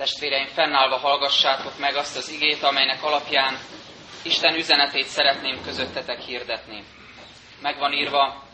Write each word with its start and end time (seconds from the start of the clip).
Testvéreim, 0.00 0.46
fennállva 0.46 0.96
hallgassátok 0.96 1.78
meg 1.78 1.94
azt 1.96 2.16
az 2.16 2.30
igét, 2.30 2.62
amelynek 2.62 3.02
alapján 3.02 3.58
Isten 4.22 4.54
üzenetét 4.54 5.06
szeretném 5.06 5.62
közöttetek 5.62 6.20
hirdetni. 6.20 6.84
Megvan 7.60 7.92
írva 7.92 8.44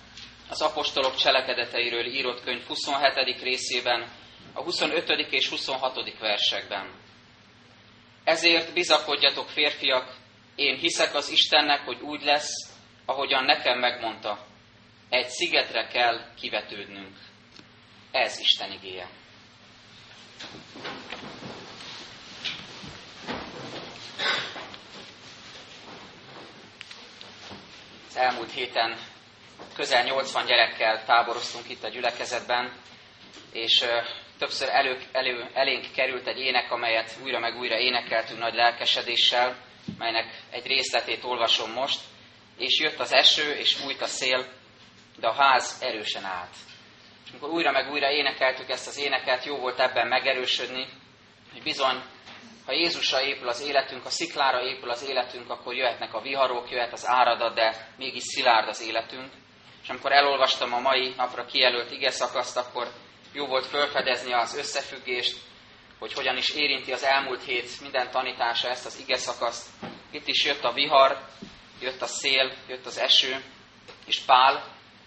az 0.49 0.61
apostolok 0.61 1.17
cselekedeteiről 1.17 2.07
írott 2.07 2.43
könyv 2.43 2.67
27. 2.67 3.43
részében, 3.43 4.09
a 4.53 4.63
25. 4.63 5.09
és 5.31 5.49
26. 5.49 6.19
versekben. 6.19 6.95
Ezért 8.25 8.73
bizakodjatok, 8.73 9.49
férfiak, 9.49 10.15
én 10.55 10.77
hiszek 10.77 11.15
az 11.15 11.31
Istennek, 11.31 11.81
hogy 11.81 12.01
úgy 12.01 12.23
lesz, 12.23 12.73
ahogyan 13.05 13.45
nekem 13.45 13.79
megmondta. 13.79 14.47
Egy 15.09 15.29
szigetre 15.29 15.87
kell 15.87 16.35
kivetődnünk. 16.41 17.17
Ez 18.11 18.39
Isten 18.39 18.73
igéje. 18.73 19.09
Elmúlt 28.17 28.53
héten 28.53 28.97
közel 29.75 30.05
80 30.05 30.47
gyerekkel 30.47 31.05
táboroztunk 31.05 31.69
itt 31.71 31.85
a 31.85 31.89
gyülekezetben, 31.89 32.73
és 33.53 33.85
többször 34.39 34.69
elő, 34.69 34.99
elő, 35.13 35.51
elénk 35.53 35.93
került 35.95 36.27
egy 36.27 36.39
ének, 36.39 36.71
amelyet 36.71 37.17
újra 37.23 37.39
meg 37.39 37.57
újra 37.57 37.79
énekeltünk 37.79 38.41
nagy 38.41 38.55
lelkesedéssel, 38.55 39.57
melynek 39.99 40.43
egy 40.51 40.67
részletét 40.67 41.25
olvasom 41.25 41.73
most. 41.73 42.01
És 42.59 42.81
jött 42.81 42.99
az 42.99 43.13
eső, 43.13 43.53
és 43.53 43.75
fújt 43.75 44.03
a 44.03 44.07
szél, 44.07 44.47
de 45.19 45.27
a 45.27 45.33
ház 45.33 45.79
erősen 45.83 46.25
állt. 46.25 46.55
És 47.25 47.31
amikor 47.31 47.51
újra 47.51 47.71
meg 47.71 47.91
újra 47.91 48.11
énekeltük 48.11 48.71
ezt 48.71 48.87
az 48.87 48.99
éneket, 48.99 49.45
jó 49.45 49.57
volt 49.57 49.81
ebben 49.81 50.07
megerősödni, 50.07 50.87
hogy 51.53 51.63
bizony, 51.63 52.03
ha 52.67 52.73
Jézusra 52.73 53.23
épül 53.23 53.49
az 53.49 53.61
életünk, 53.61 54.03
ha 54.03 54.11
sziklára 54.11 54.63
épül 54.63 54.91
az 54.91 55.09
életünk, 55.09 55.51
akkor 55.51 55.75
jöhetnek 55.75 56.15
a 56.15 56.21
viharok, 56.21 56.71
jöhet 56.71 56.93
az 56.93 57.07
áradat, 57.07 57.55
de 57.55 57.93
mégis 57.97 58.23
szilárd 58.23 58.69
az 58.69 58.83
életünk. 58.83 59.33
És 59.83 59.89
amikor 59.89 60.13
elolvastam 60.13 60.73
a 60.73 60.81
mai 60.81 61.15
napra 61.17 61.45
kijelölt 61.45 61.91
ige 61.91 62.11
szakaszt, 62.11 62.57
akkor 62.57 62.89
jó 63.33 63.47
volt 63.47 63.67
felfedezni 63.67 64.33
az 64.33 64.57
összefüggést, 64.57 65.37
hogy 65.99 66.13
hogyan 66.13 66.37
is 66.37 66.49
érinti 66.49 66.93
az 66.93 67.05
elmúlt 67.05 67.43
hét 67.43 67.81
minden 67.81 68.11
tanítása 68.11 68.69
ezt 68.69 68.87
az 68.87 69.01
ige 69.01 69.17
szakaszt. 69.17 69.69
Itt 70.11 70.27
is 70.27 70.45
jött 70.45 70.65
a 70.65 70.73
vihar, 70.73 71.19
jött 71.81 72.03
a 72.03 72.07
szél, 72.07 72.53
jött 72.69 72.87
az 72.87 72.99
eső, 72.99 73.45
és 74.07 74.19
Pál, 74.19 74.65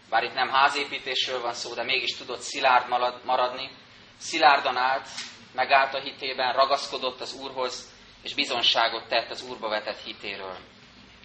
bár 0.09 0.23
itt 0.23 0.33
nem 0.33 0.49
házépítésről 0.49 1.41
van 1.41 1.53
szó, 1.53 1.73
de 1.73 1.83
mégis 1.83 2.17
tudott 2.17 2.39
szilárd 2.39 2.87
maradni, 3.25 3.71
szilárdan 4.17 4.77
állt, 4.77 5.07
megállt 5.51 5.93
a 5.93 5.99
hitében, 5.99 6.53
ragaszkodott 6.53 7.21
az 7.21 7.33
Úrhoz, 7.33 7.91
és 8.21 8.33
bizonságot 8.33 9.07
tett 9.07 9.29
az 9.29 9.43
Úrba 9.49 9.69
vetett 9.69 10.01
hitéről. 10.03 10.57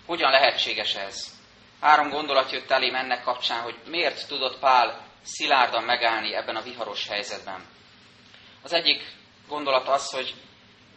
Hogyan 0.06 0.31
lehetséges 0.31 0.94
ez? 0.94 1.33
Három 1.81 2.11
gondolat 2.11 2.50
jött 2.50 2.70
elém 2.70 2.94
ennek 2.94 3.22
kapcsán, 3.22 3.62
hogy 3.62 3.77
miért 3.86 4.28
tudott 4.28 4.58
Pál 4.58 5.06
szilárdan 5.22 5.84
megállni 5.84 6.34
ebben 6.34 6.56
a 6.56 6.62
viharos 6.62 7.08
helyzetben. 7.08 7.64
Az 8.62 8.72
egyik 8.72 9.03
gondolat 9.48 9.89
az, 9.89 10.11
hogy 10.11 10.34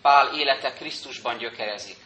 Pál 0.02 0.39
élete 0.39 0.73
Krisztusban 0.73 1.38
gyökerezik. 1.38 1.97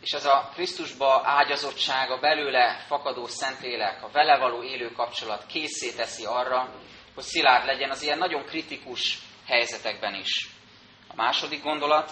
És 0.00 0.12
ez 0.12 0.24
a 0.24 0.50
Krisztusba 0.54 1.22
ágyazottság, 1.24 2.10
a 2.10 2.18
belőle 2.18 2.84
fakadó 2.86 3.26
szentélek, 3.26 4.02
a 4.02 4.10
vele 4.10 4.38
való 4.38 4.62
élő 4.62 4.92
kapcsolat 4.92 5.46
készé 5.46 5.92
teszi 5.92 6.24
arra, 6.24 6.74
hogy 7.14 7.24
szilárd 7.24 7.66
legyen 7.66 7.90
az 7.90 8.02
ilyen 8.02 8.18
nagyon 8.18 8.44
kritikus 8.44 9.18
helyzetekben 9.46 10.14
is. 10.14 10.55
Második 11.16 11.62
gondolat, 11.62 12.10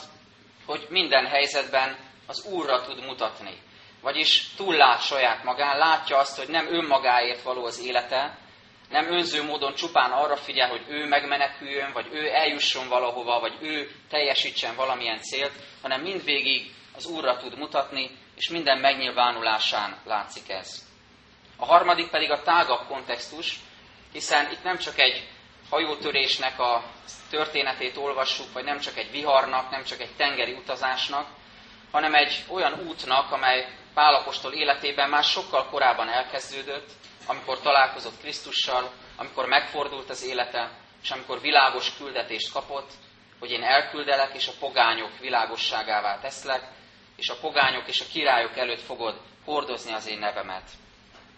hogy 0.66 0.86
minden 0.88 1.26
helyzetben 1.26 1.96
az 2.26 2.46
Úrra 2.46 2.82
tud 2.82 3.04
mutatni. 3.04 3.62
Vagyis 4.00 4.54
túllát 4.56 5.02
saját 5.02 5.44
magán, 5.44 5.78
látja 5.78 6.16
azt, 6.16 6.38
hogy 6.38 6.48
nem 6.48 6.66
önmagáért 6.74 7.42
való 7.42 7.64
az 7.64 7.80
élete, 7.86 8.38
nem 8.90 9.12
önző 9.12 9.42
módon 9.42 9.74
csupán 9.74 10.10
arra 10.10 10.36
figyel, 10.36 10.68
hogy 10.68 10.84
ő 10.88 11.06
megmeneküljön, 11.06 11.92
vagy 11.92 12.08
ő 12.12 12.28
eljusson 12.34 12.88
valahova, 12.88 13.40
vagy 13.40 13.56
ő 13.60 13.90
teljesítsen 14.08 14.74
valamilyen 14.76 15.20
célt, 15.20 15.52
hanem 15.82 16.00
mindvégig 16.00 16.72
az 16.96 17.06
Úrra 17.06 17.36
tud 17.36 17.58
mutatni, 17.58 18.10
és 18.36 18.48
minden 18.48 18.78
megnyilvánulásán 18.78 19.96
látszik 20.04 20.50
ez. 20.50 20.86
A 21.56 21.64
harmadik 21.64 22.10
pedig 22.10 22.30
a 22.30 22.42
tágabb 22.42 22.86
kontextus, 22.86 23.58
hiszen 24.12 24.50
itt 24.52 24.62
nem 24.62 24.78
csak 24.78 24.98
egy 24.98 25.28
hajótörésnek 25.74 26.58
a 26.60 26.84
történetét 27.30 27.96
olvassuk, 27.96 28.52
vagy 28.52 28.64
nem 28.64 28.78
csak 28.78 28.96
egy 28.96 29.10
viharnak, 29.10 29.70
nem 29.70 29.84
csak 29.84 30.00
egy 30.00 30.16
tengeri 30.16 30.52
utazásnak, 30.52 31.26
hanem 31.90 32.14
egy 32.14 32.44
olyan 32.48 32.80
útnak, 32.88 33.32
amely 33.32 33.66
Pálapostól 33.94 34.52
életében 34.52 35.08
már 35.08 35.24
sokkal 35.24 35.68
korábban 35.68 36.08
elkezdődött, 36.08 36.90
amikor 37.26 37.60
találkozott 37.60 38.18
Krisztussal, 38.20 38.90
amikor 39.16 39.46
megfordult 39.46 40.10
az 40.10 40.24
élete, 40.24 40.70
és 41.02 41.10
amikor 41.10 41.40
világos 41.40 41.96
küldetést 41.96 42.52
kapott, 42.52 42.90
hogy 43.40 43.50
én 43.50 43.62
elküldelek, 43.62 44.34
és 44.34 44.48
a 44.48 44.58
pogányok 44.60 45.18
világosságává 45.18 46.18
teszlek, 46.20 46.62
és 47.16 47.28
a 47.28 47.36
pogányok 47.40 47.88
és 47.88 48.00
a 48.00 48.10
királyok 48.12 48.56
előtt 48.56 48.82
fogod 48.82 49.20
hordozni 49.44 49.92
az 49.92 50.08
én 50.08 50.18
nevemet. 50.18 50.70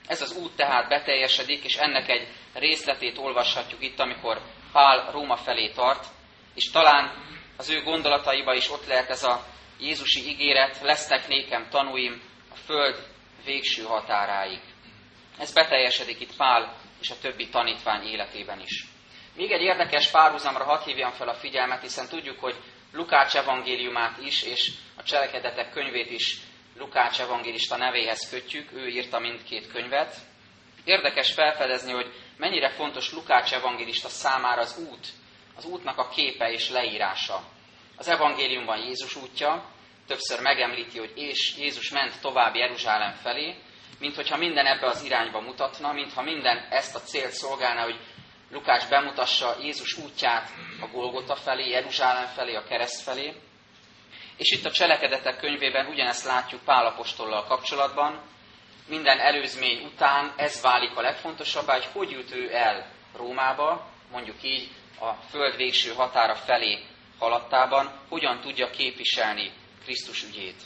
Ez 0.06 0.22
az 0.22 0.36
út 0.36 0.56
tehát 0.56 0.88
beteljesedik, 0.88 1.64
és 1.64 1.76
ennek 1.76 2.08
egy 2.08 2.28
részletét 2.54 3.18
olvashatjuk 3.18 3.82
itt, 3.82 4.00
amikor 4.00 4.40
Pál 4.72 5.10
Róma 5.10 5.36
felé 5.36 5.70
tart, 5.70 6.06
és 6.54 6.70
talán 6.70 7.24
az 7.56 7.70
ő 7.70 7.82
gondolataiba 7.82 8.54
is 8.54 8.70
ott 8.70 8.86
lehet 8.86 9.10
ez 9.10 9.22
a 9.22 9.44
Jézusi 9.80 10.28
ígéret, 10.28 10.80
lesznek 10.80 11.28
nékem 11.28 11.68
tanúim 11.70 12.22
a 12.52 12.54
föld 12.54 13.06
végső 13.44 13.82
határáig. 13.82 14.60
Ez 15.38 15.52
beteljesedik 15.52 16.20
itt 16.20 16.36
Pál 16.36 16.76
és 17.00 17.10
a 17.10 17.18
többi 17.20 17.48
tanítvány 17.48 18.06
életében 18.06 18.60
is. 18.60 18.86
Még 19.36 19.50
egy 19.50 19.62
érdekes 19.62 20.10
párhuzamra 20.10 20.64
hadd 20.64 20.84
hívjam 20.84 21.10
fel 21.10 21.28
a 21.28 21.34
figyelmet, 21.34 21.82
hiszen 21.82 22.08
tudjuk, 22.08 22.40
hogy 22.40 22.56
Lukács 22.92 23.36
evangéliumát 23.36 24.18
is, 24.18 24.42
és 24.42 24.72
a 24.96 25.02
cselekedetek 25.02 25.70
könyvét 25.70 26.10
is 26.10 26.38
Lukács 26.78 27.20
evangélista 27.20 27.76
nevéhez 27.76 28.30
kötjük, 28.30 28.72
ő 28.72 28.88
írta 28.88 29.18
mindkét 29.18 29.72
könyvet. 29.72 30.16
Érdekes 30.84 31.32
felfedezni, 31.32 31.92
hogy 31.92 32.12
mennyire 32.36 32.70
fontos 32.70 33.12
Lukács 33.12 33.52
evangélista 33.52 34.08
számára 34.08 34.60
az 34.60 34.86
út, 34.90 35.06
az 35.56 35.64
útnak 35.64 35.98
a 35.98 36.08
képe 36.08 36.50
és 36.50 36.70
leírása. 36.70 37.42
Az 37.96 38.08
evangéliumban 38.08 38.78
Jézus 38.78 39.16
útja, 39.16 39.70
többször 40.06 40.40
megemlíti, 40.40 40.98
hogy 40.98 41.12
és 41.14 41.56
Jézus 41.58 41.90
ment 41.90 42.20
tovább 42.20 42.54
Jeruzsálem 42.54 43.12
felé, 43.12 43.54
mint 43.98 44.14
hogyha 44.14 44.36
minden 44.36 44.66
ebbe 44.66 44.86
az 44.86 45.04
irányba 45.04 45.40
mutatna, 45.40 45.92
mintha 45.92 46.22
minden 46.22 46.66
ezt 46.70 46.94
a 46.94 47.00
célt 47.00 47.32
szolgálna, 47.32 47.82
hogy 47.82 48.00
Lukács 48.50 48.88
bemutassa 48.88 49.56
Jézus 49.60 49.98
útját 49.98 50.48
a 50.80 50.86
Golgota 50.86 51.36
felé, 51.36 51.68
Jeruzsálem 51.68 52.26
felé, 52.26 52.54
a 52.54 52.64
kereszt 52.64 53.02
felé. 53.02 53.34
És 54.36 54.50
itt 54.50 54.64
a 54.64 54.70
cselekedetek 54.70 55.36
könyvében 55.36 55.86
ugyanezt 55.86 56.24
látjuk 56.24 56.62
Pálapostollal 56.64 57.44
kapcsolatban. 57.44 58.20
Minden 58.88 59.18
előzmény 59.18 59.84
után 59.84 60.32
ez 60.36 60.60
válik 60.60 60.96
a 60.96 61.00
legfontosabbá, 61.00 61.72
hogy 61.72 61.86
hogy 61.92 62.10
jut 62.10 62.30
ő 62.34 62.54
el 62.54 62.90
Rómába, 63.16 63.86
mondjuk 64.10 64.36
így 64.42 64.70
a 65.00 65.12
föld 65.12 65.56
végső 65.56 65.92
határa 65.94 66.34
felé 66.34 66.84
haladtában, 67.18 68.00
hogyan 68.08 68.40
tudja 68.40 68.70
képviselni 68.70 69.52
Krisztus 69.84 70.22
ügyét. 70.22 70.62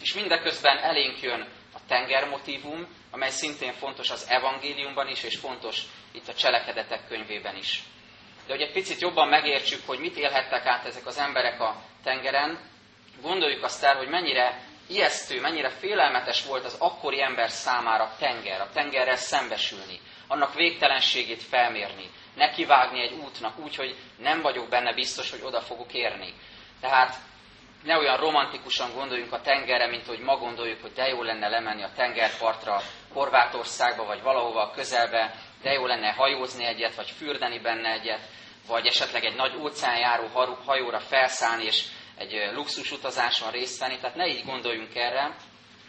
És 0.00 0.14
mindeközben 0.14 0.78
elénk 0.78 1.20
jön 1.20 1.48
a 1.74 1.78
tengermotívum, 1.88 2.86
amely 3.10 3.30
szintén 3.30 3.72
fontos 3.72 4.10
az 4.10 4.26
evangéliumban 4.28 5.08
is, 5.08 5.22
és 5.22 5.36
fontos 5.36 5.82
itt 6.12 6.28
a 6.28 6.34
cselekedetek 6.34 7.08
könyvében 7.08 7.56
is. 7.56 7.82
De 8.46 8.52
hogy 8.52 8.62
egy 8.62 8.72
picit 8.72 9.00
jobban 9.00 9.28
megértsük, 9.28 9.86
hogy 9.86 9.98
mit 9.98 10.16
élhettek 10.16 10.66
át 10.66 10.86
ezek 10.86 11.06
az 11.06 11.18
emberek 11.18 11.60
a 11.60 11.82
tengeren, 12.02 12.69
gondoljuk 13.22 13.64
azt 13.64 13.82
el, 13.84 13.96
hogy 13.96 14.08
mennyire 14.08 14.60
ijesztő, 14.86 15.40
mennyire 15.40 15.70
félelmetes 15.70 16.44
volt 16.44 16.64
az 16.64 16.76
akkori 16.78 17.22
ember 17.22 17.50
számára 17.50 18.04
a 18.04 18.14
tenger, 18.18 18.60
a 18.60 18.70
tengerrel 18.72 19.16
szembesülni, 19.16 20.00
annak 20.26 20.54
végtelenségét 20.54 21.42
felmérni, 21.42 22.10
nekivágni 22.34 23.00
egy 23.02 23.12
útnak 23.12 23.58
úgy, 23.58 23.76
hogy 23.76 23.96
nem 24.18 24.40
vagyok 24.42 24.68
benne 24.68 24.94
biztos, 24.94 25.30
hogy 25.30 25.40
oda 25.42 25.60
fogok 25.60 25.92
érni. 25.92 26.34
Tehát 26.80 27.16
ne 27.84 27.96
olyan 27.96 28.16
romantikusan 28.16 28.92
gondoljunk 28.94 29.32
a 29.32 29.40
tengerre, 29.40 29.86
mint 29.86 30.06
hogy 30.06 30.18
ma 30.18 30.36
gondoljuk, 30.36 30.80
hogy 30.80 30.92
de 30.92 31.08
jó 31.08 31.22
lenne 31.22 31.48
lemenni 31.48 31.82
a 31.82 31.92
tengerpartra, 31.96 32.82
Horvátországba, 33.12 34.04
vagy 34.04 34.22
valahova 34.22 34.62
a 34.62 34.70
közelbe, 34.70 35.34
de 35.62 35.72
jó 35.72 35.86
lenne 35.86 36.12
hajózni 36.12 36.64
egyet, 36.64 36.94
vagy 36.94 37.10
fürdeni 37.10 37.58
benne 37.58 37.90
egyet, 37.92 38.20
vagy 38.66 38.86
esetleg 38.86 39.24
egy 39.24 39.34
nagy 39.34 39.56
óceánjáró 39.56 40.26
hajóra 40.66 41.00
felszállni, 41.00 41.64
és 41.64 41.84
egy 42.20 42.50
luxus 42.54 42.92
utazáson 42.92 43.50
részt 43.50 43.78
venni. 43.78 43.98
Tehát 43.98 44.16
ne 44.16 44.26
így 44.26 44.44
gondoljunk 44.44 44.94
erre, 44.94 45.36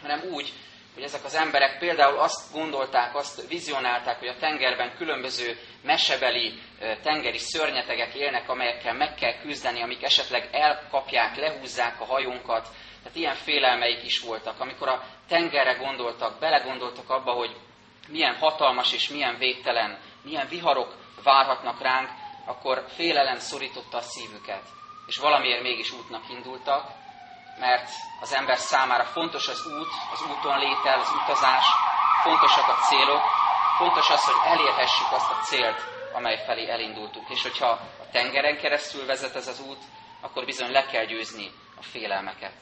hanem 0.00 0.22
úgy 0.30 0.52
hogy 0.94 1.02
ezek 1.02 1.24
az 1.24 1.34
emberek 1.34 1.78
például 1.78 2.18
azt 2.18 2.52
gondolták, 2.52 3.14
azt 3.14 3.48
vizionálták, 3.48 4.18
hogy 4.18 4.28
a 4.28 4.36
tengerben 4.36 4.96
különböző 4.96 5.58
mesebeli 5.82 6.60
tengeri 7.02 7.38
szörnyetegek 7.38 8.14
élnek, 8.14 8.48
amelyekkel 8.48 8.94
meg 8.94 9.14
kell 9.14 9.38
küzdeni, 9.40 9.82
amik 9.82 10.02
esetleg 10.02 10.48
elkapják, 10.52 11.36
lehúzzák 11.36 12.00
a 12.00 12.04
hajónkat. 12.04 12.68
Tehát 13.02 13.18
ilyen 13.18 13.34
félelmeik 13.34 14.04
is 14.04 14.20
voltak. 14.20 14.60
Amikor 14.60 14.88
a 14.88 15.04
tengerre 15.28 15.72
gondoltak, 15.72 16.38
belegondoltak 16.38 17.10
abba, 17.10 17.32
hogy 17.32 17.56
milyen 18.08 18.34
hatalmas 18.34 18.92
és 18.92 19.08
milyen 19.08 19.38
végtelen, 19.38 19.98
milyen 20.22 20.48
viharok 20.48 20.94
várhatnak 21.22 21.82
ránk, 21.82 22.08
akkor 22.46 22.84
félelem 22.88 23.38
szorította 23.38 23.96
a 23.96 24.00
szívüket. 24.00 24.62
És 25.12 25.18
valamiért 25.18 25.62
mégis 25.62 25.90
útnak 25.90 26.28
indultak, 26.28 26.90
mert 27.58 27.90
az 28.20 28.34
ember 28.34 28.58
számára 28.58 29.04
fontos 29.04 29.48
az 29.48 29.66
út, 29.66 29.88
az 30.12 30.22
úton 30.22 30.58
létel, 30.58 30.98
az 30.98 31.12
utazás, 31.22 31.64
fontosak 32.22 32.68
a 32.68 32.74
célok, 32.74 33.22
fontos 33.76 34.10
az, 34.10 34.24
hogy 34.24 34.34
elérhessük 34.44 35.12
azt 35.12 35.30
a 35.30 35.34
célt, 35.34 35.80
amely 36.12 36.42
felé 36.46 36.68
elindultunk. 36.68 37.28
És 37.30 37.42
hogyha 37.42 37.68
a 37.68 38.08
tengeren 38.12 38.56
keresztül 38.56 39.06
vezet 39.06 39.36
ez 39.36 39.48
az 39.48 39.60
út, 39.60 39.82
akkor 40.20 40.44
bizony 40.44 40.70
le 40.70 40.86
kell 40.86 41.04
győzni 41.04 41.50
a 41.76 41.82
félelmeket. 41.82 42.54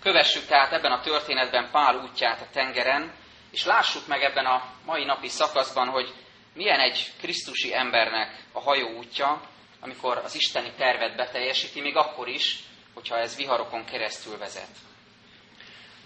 Kövessük 0.00 0.46
tehát 0.46 0.72
ebben 0.72 0.92
a 0.92 1.00
történetben 1.00 1.70
Pál 1.70 1.96
útját 1.96 2.40
a 2.40 2.50
tengeren, 2.52 3.14
és 3.50 3.64
lássuk 3.64 4.06
meg 4.06 4.22
ebben 4.22 4.46
a 4.46 4.64
mai 4.84 5.04
napi 5.04 5.28
szakaszban, 5.28 5.88
hogy 5.88 6.14
milyen 6.52 6.80
egy 6.80 7.12
krisztusi 7.20 7.74
embernek 7.74 8.44
a 8.52 8.60
hajó 8.60 8.88
útja, 8.88 9.52
amikor 9.84 10.16
az 10.18 10.34
isteni 10.34 10.72
tervet 10.76 11.16
beteljesíti, 11.16 11.80
még 11.80 11.96
akkor 11.96 12.28
is, 12.28 12.58
hogyha 12.94 13.18
ez 13.18 13.36
viharokon 13.36 13.84
keresztül 13.84 14.38
vezet. 14.38 14.68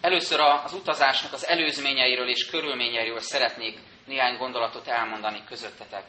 Először 0.01 0.41
az 0.41 0.73
utazásnak 0.73 1.33
az 1.33 1.47
előzményeiről 1.47 2.29
és 2.29 2.47
körülményeiről 2.47 3.21
szeretnék 3.21 3.79
néhány 4.07 4.37
gondolatot 4.37 4.87
elmondani 4.87 5.45
közöttetek. 5.49 6.05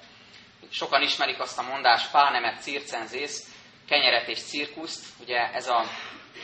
Sokan 0.72 1.02
ismerik 1.02 1.40
azt 1.40 1.60
a 1.60 1.62
mondást, 1.62 2.12
pánemet 2.12 2.62
circenzész, 2.62 3.56
kenyeret 3.88 4.28
és 4.28 4.42
cirkuszt. 4.42 5.06
Ugye 5.22 5.52
ez 5.54 5.68
a 5.68 5.84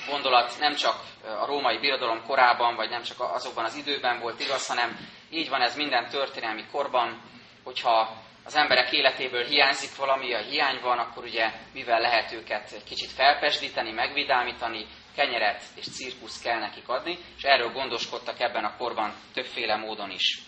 gondolat 0.10 0.56
nem 0.60 0.76
csak 0.76 1.04
a 1.40 1.46
római 1.46 1.78
birodalom 1.78 2.26
korában, 2.26 2.76
vagy 2.76 2.90
nem 2.90 3.04
csak 3.04 3.20
azokban 3.20 3.66
az 3.66 3.76
időben 3.76 4.20
volt 4.20 4.40
igaz, 4.40 4.68
hanem 4.68 5.10
így 5.30 5.50
van 5.50 5.62
ez 5.62 5.76
minden 5.76 6.10
történelmi 6.10 6.66
korban, 6.72 7.22
hogyha 7.64 8.24
az 8.46 8.56
emberek 8.56 8.92
életéből 8.92 9.44
hiányzik 9.44 9.96
valami, 9.96 10.34
a 10.34 10.42
hiány 10.42 10.80
van, 10.82 10.98
akkor 10.98 11.24
ugye 11.24 11.52
mivel 11.74 12.00
lehet 12.00 12.32
őket 12.32 12.72
egy 12.72 12.84
kicsit 12.84 13.12
felpesdíteni, 13.12 13.92
megvidámítani, 13.92 14.86
kenyeret 15.16 15.64
és 15.76 15.86
cirkusz 15.86 16.42
kell 16.42 16.60
nekik 16.60 16.90
adni, 16.90 17.18
és 17.38 17.44
erről 17.44 17.72
gondoskodtak 17.72 18.40
ebben 18.40 18.64
a 18.64 18.76
korban 18.78 19.14
többféle 19.34 19.76
módon 19.76 20.10
is. 20.10 20.42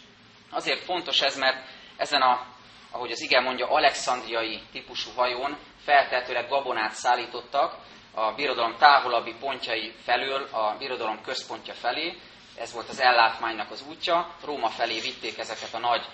Azért 0.51 0.79
fontos 0.79 1.21
ez, 1.21 1.37
mert 1.37 1.67
ezen 1.97 2.21
a, 2.21 2.45
ahogy 2.91 3.11
az 3.11 3.21
igen 3.21 3.43
mondja, 3.43 3.67
alexandriai 3.67 4.61
típusú 4.71 5.11
hajón 5.15 5.57
feltehetőleg 5.83 6.49
gabonát 6.49 6.91
szállítottak 6.91 7.75
a 8.13 8.33
birodalom 8.33 8.75
távolabbi 8.77 9.33
pontjai 9.39 9.93
felől 10.03 10.47
a 10.51 10.75
birodalom 10.77 11.21
központja 11.21 11.73
felé, 11.73 12.17
ez 12.59 12.73
volt 12.73 12.89
az 12.89 12.99
ellátmánynak 12.99 13.71
az 13.71 13.83
útja, 13.89 14.35
Róma 14.45 14.69
felé 14.69 14.99
vitték 14.99 15.37
ezeket 15.37 15.73
a 15.73 15.79
nagy 15.79 16.05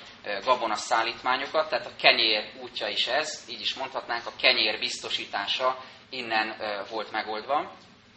gabona 0.43 0.75
szállítmányokat, 0.75 1.69
tehát 1.69 1.85
a 1.85 1.95
kenyér 2.01 2.51
útja 2.61 2.87
is 2.87 3.07
ez, 3.07 3.45
így 3.49 3.61
is 3.61 3.73
mondhatnánk, 3.73 4.25
a 4.25 4.33
kenyér 4.41 4.79
biztosítása 4.79 5.83
innen 6.09 6.55
volt 6.89 7.11
megoldva. 7.11 7.71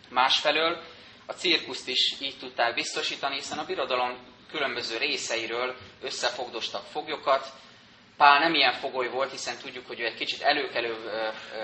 Másfelől 0.08 0.82
a 1.26 1.32
cirkuszt 1.32 1.88
is 1.88 2.20
így 2.20 2.38
tudták 2.38 2.74
biztosítani, 2.74 3.34
hiszen 3.34 3.58
a 3.58 3.64
birodalom 3.64 4.18
különböző 4.50 4.96
részeiről 4.96 5.76
összefogdostak 6.02 6.84
foglyokat. 6.84 7.52
Pál 8.16 8.38
nem 8.38 8.54
ilyen 8.54 8.72
fogoly 8.72 9.08
volt, 9.08 9.30
hiszen 9.30 9.56
tudjuk, 9.58 9.86
hogy 9.86 10.00
ő 10.00 10.04
egy 10.04 10.14
kicsit 10.14 10.40
előkelő 10.42 10.96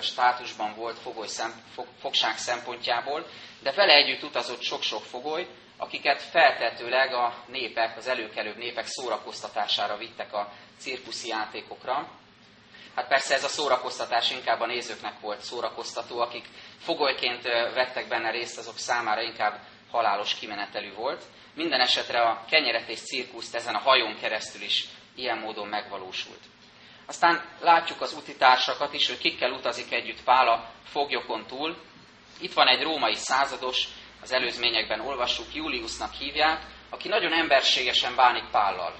státusban 0.01 0.75
volt 0.75 0.99
fogoly 0.99 1.27
szem, 1.27 1.63
fogság 2.01 2.37
szempontjából, 2.37 3.27
de 3.63 3.73
vele 3.73 3.93
együtt 3.93 4.23
utazott 4.23 4.61
sok-sok 4.61 5.03
fogoly, 5.03 5.47
akiket 5.83 6.23
feltetőleg 6.23 7.15
a 7.15 7.35
népek, 7.47 7.97
az 7.97 8.07
előkelőbb 8.07 8.57
népek 8.57 8.87
szórakoztatására 8.87 9.97
vittek 9.97 10.33
a 10.33 10.53
cirkuszi 10.79 11.29
játékokra. 11.29 12.09
Hát 12.95 13.09
persze 13.09 13.35
ez 13.35 13.45
a 13.45 13.49
szórakoztatás 13.49 14.31
inkább 14.31 14.61
a 14.61 14.67
nézőknek 14.67 15.21
volt 15.21 15.41
szórakoztató, 15.41 16.21
akik 16.21 16.45
fogolyként 16.79 17.43
vettek 17.75 18.09
benne 18.09 18.31
részt, 18.31 18.59
azok 18.59 18.79
számára 18.79 19.23
inkább 19.23 19.61
halálos 19.91 20.35
kimenetelű 20.35 20.95
volt. 20.95 21.23
Minden 21.55 21.81
esetre 21.81 22.21
a 22.21 22.45
kenyeret 22.51 22.89
és 22.89 23.01
cirkuszt 23.01 23.55
ezen 23.55 23.75
a 23.75 23.79
hajón 23.79 24.17
keresztül 24.21 24.63
is 24.63 24.85
ilyen 25.15 25.39
módon 25.39 25.69
megvalósult. 25.69 26.41
Aztán 27.07 27.45
látjuk 27.61 28.01
az 28.01 28.13
utitársakat 28.13 28.93
is, 28.93 29.09
hogy 29.09 29.19
kikkel 29.19 29.51
utazik 29.51 29.93
együtt 29.93 30.23
Pál 30.23 30.49
a 30.49 30.71
foglyokon 30.85 31.47
túl. 31.47 31.77
Itt 32.41 32.53
van 32.53 32.69
egy 32.69 32.83
római 32.83 33.15
százados, 33.15 33.89
az 34.23 34.33
előzményekben 34.33 35.01
olvassuk, 35.01 35.55
Juliusnak 35.55 36.13
hívják, 36.13 36.67
aki 36.91 37.09
nagyon 37.09 37.33
emberségesen 37.33 38.15
bánik 38.15 38.45
Pállal. 38.51 38.95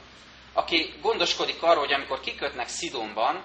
Aki 0.53 0.95
gondoskodik 1.01 1.63
arról, 1.63 1.85
hogy 1.85 1.93
amikor 1.93 2.21
kikötnek 2.21 2.69
Szidonban, 2.69 3.45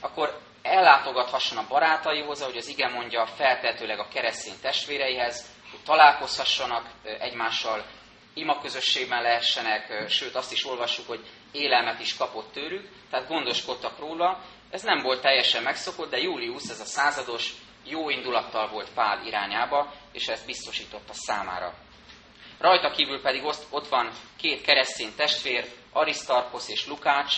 akkor 0.00 0.40
ellátogathasson 0.62 1.58
a 1.58 1.66
barátaihoz, 1.68 2.42
ahogy 2.42 2.56
az 2.56 2.68
ige 2.68 2.88
mondja, 2.88 3.26
feltehetőleg 3.26 3.98
a 3.98 4.08
keresztény 4.08 4.60
testvéreihez, 4.60 5.46
hogy 5.70 5.80
találkozhassanak 5.84 6.90
egymással, 7.02 7.84
ima 8.34 8.60
közösségben 8.60 9.22
lehessenek, 9.22 10.08
sőt 10.08 10.34
azt 10.34 10.52
is 10.52 10.64
olvassuk, 10.64 11.06
hogy 11.06 11.26
élelmet 11.52 12.00
is 12.00 12.16
kapott 12.16 12.52
tőlük, 12.52 12.88
tehát 13.10 13.28
gondoskodtak 13.28 13.98
róla. 13.98 14.40
Ez 14.70 14.82
nem 14.82 15.02
volt 15.02 15.20
teljesen 15.20 15.62
megszokott, 15.62 16.10
de 16.10 16.18
Julius, 16.18 16.70
ez 16.70 16.80
a 16.80 16.84
százados, 16.84 17.52
jó 17.84 18.10
indulattal 18.10 18.68
volt 18.68 18.94
Pál 18.94 19.26
irányába, 19.26 19.92
és 20.12 20.26
ezt 20.26 20.46
biztosította 20.46 21.12
számára. 21.12 21.74
Rajta 22.58 22.90
kívül 22.90 23.20
pedig 23.20 23.44
ott 23.70 23.88
van 23.88 24.10
két 24.36 24.62
keresztény 24.62 25.14
testvér, 25.16 25.64
Arisztarkosz 25.92 26.68
és 26.68 26.86
Lukács. 26.86 27.34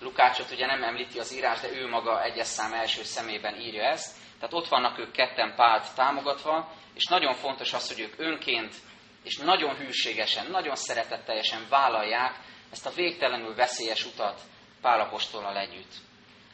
Lukácsot 0.00 0.50
ugye 0.50 0.66
nem 0.66 0.82
említi 0.82 1.18
az 1.18 1.34
írás, 1.34 1.60
de 1.60 1.68
ő 1.70 1.88
maga 1.88 2.22
egyes 2.22 2.46
szám 2.46 2.72
első 2.72 3.02
szemében 3.02 3.60
írja 3.60 3.82
ezt. 3.82 4.16
Tehát 4.38 4.54
ott 4.54 4.68
vannak 4.68 4.98
ők 4.98 5.12
ketten 5.12 5.54
Pált 5.56 5.94
támogatva, 5.94 6.72
és 6.94 7.06
nagyon 7.06 7.34
fontos 7.34 7.72
az, 7.72 7.88
hogy 7.88 8.00
ők 8.00 8.14
önként 8.18 8.74
és 9.24 9.36
nagyon 9.36 9.76
hűségesen, 9.76 10.50
nagyon 10.50 10.76
szeretetteljesen 10.76 11.66
vállalják 11.68 12.34
ezt 12.70 12.86
a 12.86 12.90
végtelenül 12.90 13.54
veszélyes 13.54 14.04
utat 14.04 14.40
Pálapostollal 14.80 15.56
együtt. 15.56 15.92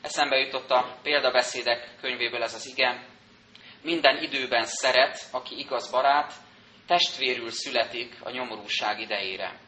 Eszembe 0.02 0.36
jutott 0.36 0.70
a 0.70 0.98
példabeszédek 1.02 1.96
könyvéből 2.00 2.42
ez 2.42 2.54
az 2.54 2.66
ige, 2.66 3.06
minden 3.82 4.22
időben 4.22 4.64
szeret, 4.64 5.28
aki 5.30 5.58
igaz 5.58 5.90
barát, 5.90 6.32
testvérül 6.86 7.50
születik 7.50 8.16
a 8.20 8.30
nyomorúság 8.30 9.00
idejére. 9.00 9.58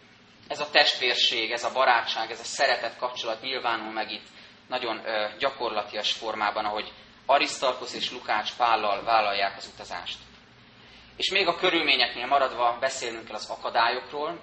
Ez 0.49 0.61
a 0.61 0.71
testvérség, 0.71 1.51
ez 1.51 1.65
a 1.65 1.73
barátság, 1.73 2.31
ez 2.31 2.41
a 2.41 2.45
szeretet 2.45 2.97
kapcsolat 2.97 3.43
nyilvánul 3.43 3.93
meg 3.93 4.11
itt 4.11 4.27
nagyon 4.69 5.01
gyakorlatias 5.39 6.13
formában, 6.13 6.65
ahogy 6.65 6.93
Arisztarkosz 7.27 7.95
és 7.95 8.13
Lukács 8.13 8.57
Pállal 8.57 9.03
vállalják 9.03 9.57
az 9.57 9.71
utazást. 9.75 10.19
És 11.17 11.31
még 11.31 11.47
a 11.47 11.57
körülményeknél 11.57 12.27
maradva 12.27 12.77
beszélnünk 12.81 13.25
kell 13.25 13.35
az 13.35 13.51
akadályokról. 13.51 14.41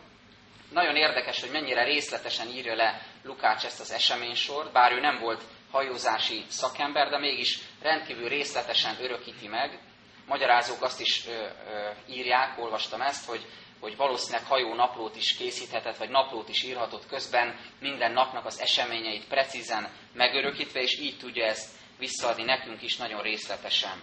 Nagyon 0.72 0.96
érdekes, 0.96 1.42
hogy 1.42 1.52
mennyire 1.52 1.84
részletesen 1.84 2.48
írja 2.48 2.76
le 2.76 3.02
Lukács 3.24 3.66
ezt 3.66 3.80
az 3.80 3.92
eseménysort, 3.92 4.72
bár 4.72 4.92
ő 4.92 5.00
nem 5.00 5.20
volt 5.20 5.44
hajózási 5.72 6.44
szakember, 6.48 7.10
de 7.10 7.20
mégis 7.20 7.60
rendkívül 7.82 8.28
részletesen 8.28 8.96
örökíti 9.02 9.48
meg. 9.48 9.80
Magyarázók 10.28 10.82
azt 10.82 11.02
is 11.02 11.28
ö, 11.28 11.32
ö, 11.32 11.90
írják, 12.08 12.60
olvastam 12.60 13.02
ezt, 13.02 13.26
hogy, 13.26 13.46
hogy 13.80 13.96
valószínűleg 13.96 14.46
hajó 14.46 14.74
naplót 14.74 15.16
is 15.16 15.38
készíthetett, 15.38 15.98
vagy 15.98 16.10
naplót 16.10 16.50
is 16.50 16.64
írhatott 16.64 17.08
közben, 17.08 17.60
minden 17.80 18.12
napnak 18.12 18.46
az 18.46 18.60
eseményeit 18.60 19.28
precízen 19.28 19.90
megörökítve, 20.14 20.82
és 20.82 21.00
így 21.00 21.18
tudja 21.18 21.46
ezt 21.46 21.70
visszaadni 21.98 22.44
nekünk 22.44 22.82
is 22.82 22.98
nagyon 22.98 23.22
részletesen. 23.22 24.02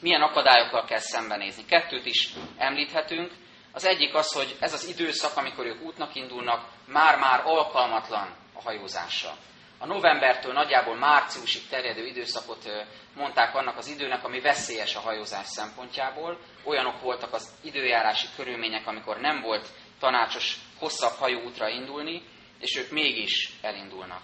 Milyen 0.00 0.22
akadályokkal 0.22 0.84
kell 0.84 0.98
szembenézni? 0.98 1.64
Kettőt 1.64 2.06
is 2.06 2.32
említhetünk. 2.56 3.32
Az 3.72 3.84
egyik 3.84 4.14
az, 4.14 4.32
hogy 4.32 4.56
ez 4.60 4.72
az 4.72 4.88
időszak, 4.88 5.36
amikor 5.36 5.66
ők 5.66 5.82
útnak 5.82 6.14
indulnak, 6.14 6.68
már-már 6.86 7.42
alkalmatlan 7.44 8.36
a 8.54 8.62
hajózásra 8.62 9.36
a 9.78 9.86
novembertől 9.86 10.52
nagyjából 10.52 10.96
márciusig 10.96 11.68
terjedő 11.68 12.06
időszakot 12.06 12.86
mondták 13.14 13.54
annak 13.54 13.76
az 13.76 13.88
időnek, 13.88 14.24
ami 14.24 14.40
veszélyes 14.40 14.96
a 14.96 15.00
hajózás 15.00 15.46
szempontjából. 15.46 16.38
Olyanok 16.64 17.00
voltak 17.00 17.32
az 17.32 17.50
időjárási 17.62 18.26
körülmények, 18.36 18.86
amikor 18.86 19.20
nem 19.20 19.40
volt 19.40 19.68
tanácsos 20.00 20.56
hosszabb 20.78 21.14
hajóútra 21.18 21.68
indulni, 21.68 22.22
és 22.60 22.76
ők 22.76 22.90
mégis 22.90 23.50
elindulnak. 23.62 24.22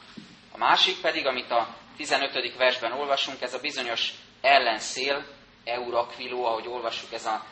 A 0.52 0.58
másik 0.58 1.00
pedig, 1.00 1.26
amit 1.26 1.50
a 1.50 1.76
15. 1.96 2.56
versben 2.56 2.92
olvasunk, 2.92 3.40
ez 3.40 3.54
a 3.54 3.60
bizonyos 3.60 4.12
ellenszél, 4.40 5.24
Eurakviló, 5.64 6.44
ahogy 6.44 6.66
olvassuk, 6.66 7.12
ez 7.12 7.26
a 7.26 7.44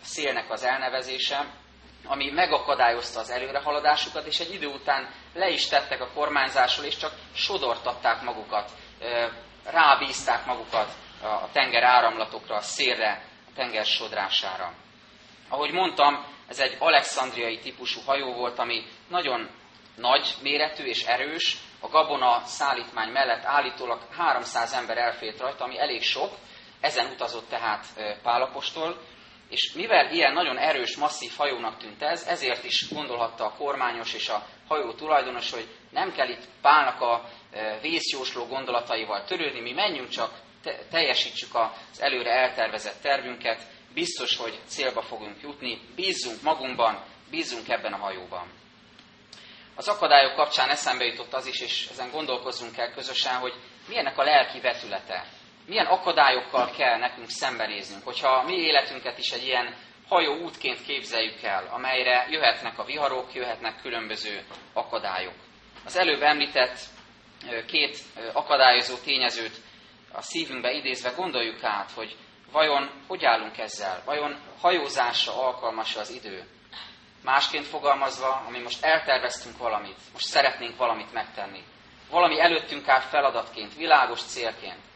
szélnek 0.00 0.50
az 0.50 0.62
elnevezése, 0.62 1.46
ami 2.08 2.30
megakadályozta 2.30 3.20
az 3.20 3.30
előrehaladásukat, 3.30 4.26
és 4.26 4.40
egy 4.40 4.54
idő 4.54 4.66
után 4.66 5.10
le 5.34 5.48
is 5.48 5.66
tettek 5.66 6.00
a 6.00 6.10
kormányzásról, 6.14 6.86
és 6.86 6.96
csak 6.96 7.12
sodortatták 7.34 8.22
magukat, 8.22 8.70
rábízták 9.64 10.46
magukat 10.46 10.92
a 11.22 11.50
tenger 11.52 11.82
áramlatokra, 11.82 12.56
a 12.56 12.60
szélre, 12.60 13.22
a 13.46 13.50
tenger 13.54 13.84
sodrására. 13.84 14.72
Ahogy 15.48 15.72
mondtam, 15.72 16.24
ez 16.48 16.58
egy 16.58 16.76
alexandriai 16.78 17.58
típusú 17.58 18.00
hajó 18.06 18.32
volt, 18.32 18.58
ami 18.58 18.84
nagyon 19.08 19.50
nagy 19.96 20.34
méretű 20.42 20.84
és 20.84 21.04
erős. 21.04 21.56
A 21.80 21.88
gabona 21.88 22.42
szállítmány 22.44 23.08
mellett 23.08 23.44
állítólag 23.44 24.00
300 24.16 24.72
ember 24.72 24.98
elfért 24.98 25.40
rajta, 25.40 25.64
ami 25.64 25.78
elég 25.78 26.02
sok. 26.02 26.34
Ezen 26.80 27.10
utazott 27.12 27.48
tehát 27.48 27.86
Pálapostól. 28.22 29.00
És 29.48 29.72
mivel 29.72 30.12
ilyen 30.12 30.32
nagyon 30.32 30.58
erős, 30.58 30.96
masszív 30.96 31.32
hajónak 31.36 31.78
tűnt 31.78 32.02
ez, 32.02 32.22
ezért 32.26 32.64
is 32.64 32.88
gondolhatta 32.92 33.44
a 33.44 33.54
kormányos 33.54 34.14
és 34.14 34.28
a 34.28 34.46
hajó 34.68 34.92
tulajdonos, 34.92 35.50
hogy 35.50 35.68
nem 35.90 36.12
kell 36.12 36.28
itt 36.28 36.48
Pálnak 36.62 37.00
a 37.00 37.28
vészjósló 37.80 38.46
gondolataival 38.46 39.24
törődni, 39.24 39.60
mi 39.60 39.72
menjünk 39.72 40.08
csak, 40.08 40.30
teljesítsük 40.90 41.54
az 41.54 42.00
előre 42.00 42.30
eltervezett 42.30 43.02
tervünket, 43.02 43.62
biztos, 43.94 44.36
hogy 44.36 44.58
célba 44.66 45.02
fogunk 45.02 45.40
jutni, 45.42 45.80
bízzunk 45.94 46.42
magunkban, 46.42 47.04
bízzunk 47.30 47.68
ebben 47.68 47.92
a 47.92 47.96
hajóban. 47.96 48.52
Az 49.74 49.88
akadályok 49.88 50.34
kapcsán 50.34 50.68
eszembe 50.70 51.04
jutott 51.04 51.34
az 51.34 51.46
is, 51.46 51.60
és 51.60 51.88
ezen 51.90 52.10
gondolkozzunk 52.10 52.76
el 52.76 52.92
közösen, 52.92 53.34
hogy 53.34 53.54
milyennek 53.88 54.18
a 54.18 54.22
lelki 54.22 54.60
vetülete. 54.60 55.26
Milyen 55.68 55.86
akadályokkal 55.86 56.70
kell 56.70 56.98
nekünk 56.98 57.28
szembenéznünk, 57.28 58.04
hogyha 58.04 58.42
mi 58.42 58.56
életünket 58.56 59.18
is 59.18 59.30
egy 59.30 59.44
ilyen 59.44 59.74
hajó 60.08 60.34
útként 60.34 60.82
képzeljük 60.82 61.42
el, 61.42 61.68
amelyre 61.72 62.26
jöhetnek 62.30 62.78
a 62.78 62.84
viharok, 62.84 63.34
jöhetnek 63.34 63.80
különböző 63.80 64.44
akadályok. 64.72 65.34
Az 65.84 65.96
előbb 65.96 66.22
említett 66.22 66.78
két 67.66 67.98
akadályozó 68.32 68.96
tényezőt 68.96 69.56
a 70.12 70.22
szívünkbe 70.22 70.72
idézve 70.72 71.10
gondoljuk 71.16 71.64
át, 71.64 71.90
hogy 71.90 72.16
vajon 72.52 72.90
hogy 73.06 73.24
állunk 73.24 73.58
ezzel? 73.58 74.02
Vajon 74.04 74.40
hajózásra 74.60 75.46
alkalmas 75.46 75.96
az 75.96 76.10
idő? 76.10 76.46
Másként 77.24 77.66
fogalmazva, 77.66 78.42
ami 78.46 78.58
most 78.58 78.84
elterveztünk 78.84 79.58
valamit, 79.58 79.98
most 80.12 80.26
szeretnénk 80.26 80.76
valamit 80.76 81.12
megtenni. 81.12 81.62
Valami 82.10 82.40
előttünk 82.40 82.88
áll 82.88 83.00
feladatként, 83.00 83.74
világos 83.74 84.22
célként. 84.22 84.87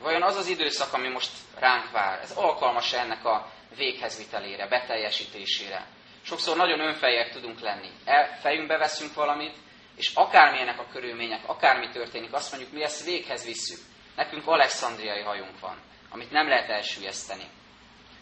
Vajon 0.00 0.22
az 0.22 0.36
az 0.36 0.46
időszak, 0.46 0.92
ami 0.92 1.08
most 1.08 1.30
ránk 1.58 1.90
vár, 1.90 2.20
ez 2.22 2.30
alkalmas 2.30 2.92
ennek 2.92 3.24
a 3.24 3.50
véghezvitelére, 3.76 4.68
beteljesítésére? 4.68 5.86
Sokszor 6.22 6.56
nagyon 6.56 6.80
önfejek 6.80 7.32
tudunk 7.32 7.60
lenni. 7.60 7.90
El, 8.04 8.38
fejünkbe 8.40 8.76
veszünk 8.76 9.14
valamit, 9.14 9.56
és 9.96 10.10
akármilyenek 10.14 10.78
a 10.78 10.86
körülmények, 10.92 11.48
akármi 11.48 11.88
történik, 11.88 12.32
azt 12.32 12.52
mondjuk, 12.52 12.72
mi 12.72 12.82
ezt 12.82 13.04
véghez 13.04 13.44
visszük. 13.44 13.78
Nekünk 14.16 14.46
alexandriai 14.46 15.22
hajunk 15.22 15.60
van, 15.60 15.78
amit 16.10 16.30
nem 16.30 16.48
lehet 16.48 16.70
elsüllyeszteni. 16.70 17.44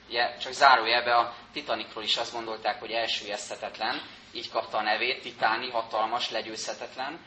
Ugye, 0.08 0.36
csak 0.36 0.52
zárójelbe 0.52 1.14
a 1.14 1.34
Titanicról 1.52 2.04
is 2.04 2.16
azt 2.16 2.32
gondolták, 2.32 2.80
hogy 2.80 2.90
elsüllyeszthetetlen, 2.90 4.02
így 4.32 4.50
kapta 4.50 4.78
a 4.78 4.82
nevét, 4.82 5.22
titáni, 5.22 5.70
hatalmas, 5.70 6.30
legyőzhetetlen. 6.30 7.20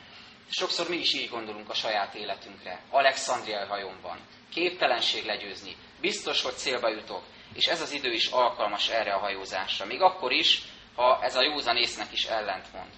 Sokszor 0.53 0.89
mi 0.89 0.97
is 0.97 1.13
így 1.13 1.29
gondolunk 1.29 1.69
a 1.69 1.73
saját 1.73 2.15
életünkre. 2.15 2.81
Alexandriai 2.89 3.67
van. 4.01 4.19
Képtelenség 4.53 5.25
legyőzni. 5.25 5.75
Biztos, 6.01 6.41
hogy 6.41 6.53
célba 6.53 6.89
jutok. 6.89 7.23
És 7.53 7.65
ez 7.65 7.81
az 7.81 7.91
idő 7.91 8.11
is 8.11 8.27
alkalmas 8.27 8.89
erre 8.89 9.13
a 9.13 9.19
hajózásra. 9.19 9.85
Még 9.85 10.01
akkor 10.01 10.31
is, 10.31 10.61
ha 10.95 11.19
ez 11.21 11.35
a 11.35 11.43
józan 11.43 11.77
észnek 11.77 12.11
is 12.11 12.25
ellentmond. 12.25 12.89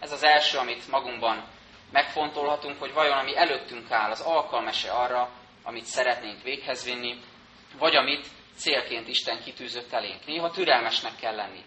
Ez 0.00 0.12
az 0.12 0.22
első, 0.24 0.58
amit 0.58 0.88
magunkban 0.88 1.48
megfontolhatunk, 1.92 2.78
hogy 2.78 2.92
vajon 2.92 3.18
ami 3.18 3.36
előttünk 3.36 3.90
áll, 3.90 4.10
az 4.10 4.20
alkalmas-e 4.20 4.94
arra, 4.94 5.30
amit 5.62 5.84
szeretnénk 5.84 6.42
véghez 6.42 6.84
vinni, 6.84 7.20
vagy 7.78 7.96
amit 7.96 8.26
célként 8.56 9.08
Isten 9.08 9.42
kitűzött 9.42 9.92
elénk. 9.92 10.26
Néha 10.26 10.50
türelmesnek 10.50 11.16
kell 11.16 11.34
lenni, 11.34 11.64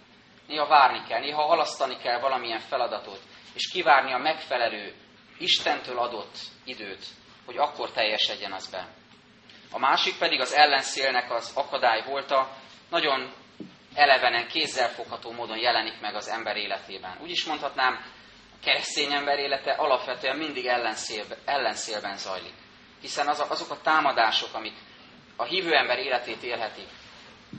néha 0.48 0.68
várni 0.68 1.08
kell, 1.08 1.20
néha 1.20 1.42
halasztani 1.42 1.98
kell 1.98 2.20
valamilyen 2.20 2.60
feladatot, 2.60 3.20
és 3.54 3.72
kivárni 3.72 4.14
a 4.14 4.18
megfelelő, 4.18 4.94
Istentől 5.40 6.00
adott 6.00 6.38
időt, 6.66 7.06
hogy 7.46 7.58
akkor 7.58 7.92
teljesedjen 7.92 8.52
az 8.52 8.70
be. 8.72 8.88
A 9.72 9.80
másik 9.80 10.18
pedig 10.18 10.40
az 10.40 10.54
ellenszélnek 10.54 11.32
az 11.32 11.52
akadály 11.56 12.04
volta, 12.06 12.50
nagyon 12.90 13.34
elevenen, 13.94 14.48
kézzelfogható 14.48 15.32
módon 15.32 15.58
jelenik 15.58 16.00
meg 16.00 16.16
az 16.16 16.28
ember 16.28 16.56
életében. 16.56 17.18
Úgy 17.22 17.30
is 17.30 17.46
mondhatnám, 17.46 17.94
a 18.54 18.64
keresztény 18.64 19.12
ember 19.12 19.40
élete 19.40 19.72
alapvetően 19.72 20.38
mindig 20.38 20.66
ellenszélben, 21.46 22.18
zajlik. 22.18 22.54
Hiszen 23.02 23.28
azok 23.28 23.72
a 23.72 23.82
támadások, 23.82 24.54
amik 24.54 24.78
a 25.36 25.44
hívő 25.44 25.74
ember 25.74 25.98
életét 25.98 26.44
élhetik, 26.44 26.88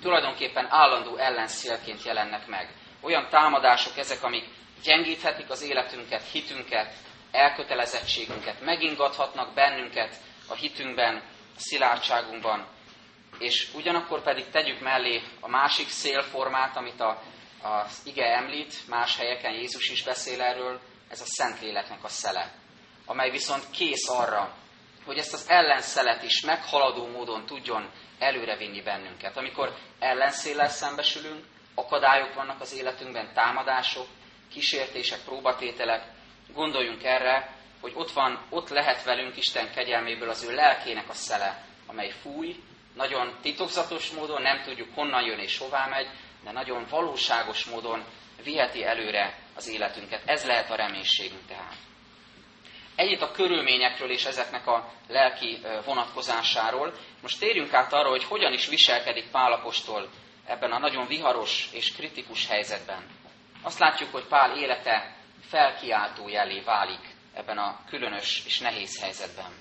tulajdonképpen 0.02 0.66
állandó 0.70 1.16
ellenszélként 1.16 2.04
jelennek 2.04 2.46
meg. 2.46 2.75
Olyan 3.00 3.28
támadások 3.28 3.96
ezek, 3.96 4.22
amik 4.22 4.44
gyengíthetik 4.82 5.50
az 5.50 5.62
életünket, 5.62 6.22
hitünket, 6.32 6.92
elkötelezettségünket, 7.30 8.60
megingathatnak 8.60 9.54
bennünket 9.54 10.16
a 10.49 10.54
hitünkben, 10.54 11.16
a 11.56 11.60
szilárdságunkban, 11.60 12.66
és 13.38 13.68
ugyanakkor 13.75 14.22
pedig 14.22 14.50
tegyük 14.50 14.80
mellé 14.80 15.22
a 15.40 15.49
másik 15.49 15.88
szélformát, 15.88 16.76
amit 16.76 17.00
a, 17.00 17.22
az 17.62 18.02
ige 18.04 18.25
említ, 18.25 18.88
más 18.88 19.16
helyeken 19.16 19.52
Jézus 19.52 19.88
is 19.88 20.02
beszél 20.02 20.40
erről, 20.40 20.80
ez 21.08 21.20
a 21.20 21.26
Szentléleknek 21.26 22.04
a 22.04 22.08
szele, 22.08 22.52
amely 23.06 23.30
viszont 23.30 23.70
kész 23.70 24.08
arra, 24.08 24.54
hogy 25.04 25.18
ezt 25.18 25.32
az 25.32 25.49
ellenszelet 25.49 26.22
is 26.22 26.40
meghaladó 26.40 27.06
módon 27.06 27.46
tudjon 27.46 27.90
előrevinni 28.18 28.82
bennünket. 28.82 29.37
Amikor 29.37 29.75
ellenszéllel 29.99 30.68
szembesülünk, 30.68 31.44
akadályok 31.75 32.34
vannak 32.34 32.60
az 32.60 32.75
életünkben, 32.75 33.32
támadások, 33.34 34.06
kísértések, 34.52 35.20
próbatételek, 35.25 36.04
gondoljunk 36.54 37.04
erre, 37.04 37.54
hogy 37.80 37.92
ott 37.95 38.11
van, 38.11 38.47
ott 38.50 38.69
lehet 38.69 39.04
velünk 39.04 39.37
Isten 39.37 39.71
kegyelméből 39.71 40.28
az 40.28 40.45
ő 40.45 40.54
lelkének 40.54 41.09
a 41.09 41.12
szele, 41.12 41.64
amely 41.87 42.11
fúj, 42.11 42.57
nagyon 42.95 43.35
titokzatos 43.42 44.11
módon, 44.11 44.42
nem 44.42 44.62
tudjuk 44.62 44.95
honnan 44.95 45.25
jön 45.25 45.38
és 45.38 45.59
hová 45.59 45.87
megy, 45.87 46.09
de 46.45 46.52
nagyon 46.52 46.87
valóságos 46.90 47.64
módon 47.64 48.04
viheti 48.45 48.85
előre 48.85 49.38
az 49.54 49.69
életünket. 49.69 50.23
Ez 50.26 50.47
lehet 50.47 50.71
a 50.71 50.75
reménységünk 50.75 51.47
tehát. 51.47 51.76
Egyet 52.97 53.23
a 53.23 53.30
körülményekről 53.30 54.11
és 54.11 54.25
ezeknek 54.25 54.66
a 54.66 54.92
lelki 55.09 55.61
vonatkozásáról. 55.85 56.95
Most 57.23 57.38
térjünk 57.38 57.73
át 57.73 57.92
arra, 57.92 58.09
hogy 58.09 58.25
hogyan 58.25 58.52
is 58.52 58.69
viselkedik 58.69 59.30
Pálapostól 59.30 60.09
ebben 60.47 60.73
a 60.73 60.78
nagyon 60.78 61.07
viharos 61.07 61.69
és 61.73 61.92
kritikus 61.92 62.47
helyzetben. 62.47 63.07
Azt 63.62 63.78
látjuk, 63.78 64.12
hogy 64.12 64.26
Pál 64.26 64.57
élete 64.57 65.16
felkiáltó 65.49 66.28
jelé 66.28 66.61
válik 66.61 67.14
ebben 67.35 67.59
a 67.59 67.80
különös 67.88 68.42
és 68.47 68.59
nehéz 68.59 69.00
helyzetben. 69.00 69.52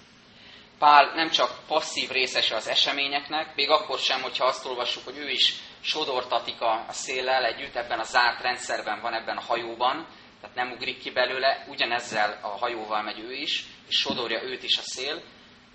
Pál 0.80 1.14
nem 1.16 1.30
csak 1.30 1.60
passzív 1.68 2.10
részese 2.10 2.56
az 2.56 2.68
eseményeknek, 2.68 3.56
még 3.56 3.70
akkor 3.70 3.98
sem, 4.00 4.22
hogyha 4.22 4.46
azt 4.46 4.66
olvassuk, 4.66 5.04
hogy 5.04 5.18
ő 5.18 5.30
is 5.30 5.54
sodortatik 5.82 6.62
a, 6.62 6.86
széllel 6.90 7.46
együtt, 7.46 7.76
ebben 7.76 8.00
a 8.00 8.04
zárt 8.04 8.42
rendszerben 8.42 9.02
van, 9.02 9.14
ebben 9.14 9.38
a 9.38 9.42
hajóban, 9.42 10.08
tehát 10.42 10.56
nem 10.56 10.72
ugrik 10.72 11.00
ki 11.00 11.12
belőle, 11.12 11.66
ugyanezzel 11.68 12.40
a 12.42 12.48
hajóval 12.48 13.02
megy 13.02 13.20
ő 13.20 13.34
is, 13.34 13.66
és 13.88 13.96
sodorja 13.96 14.44
őt 14.44 14.64
is 14.64 14.78
a 14.78 14.82
szél, 14.82 15.22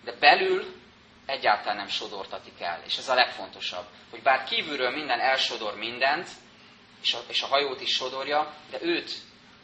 de 0.04 0.12
belül 0.18 0.74
egyáltalán 1.26 1.76
nem 1.76 1.88
sodortatik 1.88 2.60
el. 2.60 2.82
És 2.86 2.96
ez 2.96 3.08
a 3.08 3.14
legfontosabb, 3.14 3.86
hogy 4.10 4.22
bár 4.22 4.44
kívülről 4.44 4.90
minden 4.90 5.20
elsodor 5.20 5.76
mindent, 5.76 6.28
és 7.02 7.14
a, 7.14 7.18
és 7.28 7.42
a 7.42 7.46
hajót 7.46 7.80
is 7.80 7.90
sodorja, 7.90 8.54
de 8.70 8.78
őt 8.82 9.10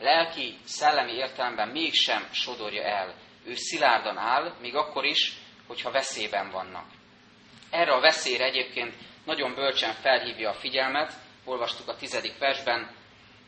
lelki, 0.00 0.56
szellemi 0.64 1.12
értelemben 1.12 1.68
mégsem 1.68 2.28
sodorja 2.32 2.82
el. 2.82 3.14
Ő 3.46 3.54
szilárdan 3.54 4.18
áll, 4.18 4.54
még 4.60 4.74
akkor 4.74 5.04
is, 5.04 5.32
hogyha 5.66 5.90
veszélyben 5.90 6.50
vannak. 6.50 6.86
Erre 7.70 7.92
a 7.92 8.00
veszélyre 8.00 8.44
egyébként 8.44 8.94
nagyon 9.24 9.54
bölcsen 9.54 9.92
felhívja 9.92 10.50
a 10.50 10.54
figyelmet, 10.54 11.12
olvastuk 11.44 11.88
a 11.88 11.96
tizedik 11.96 12.38
versben, 12.38 12.98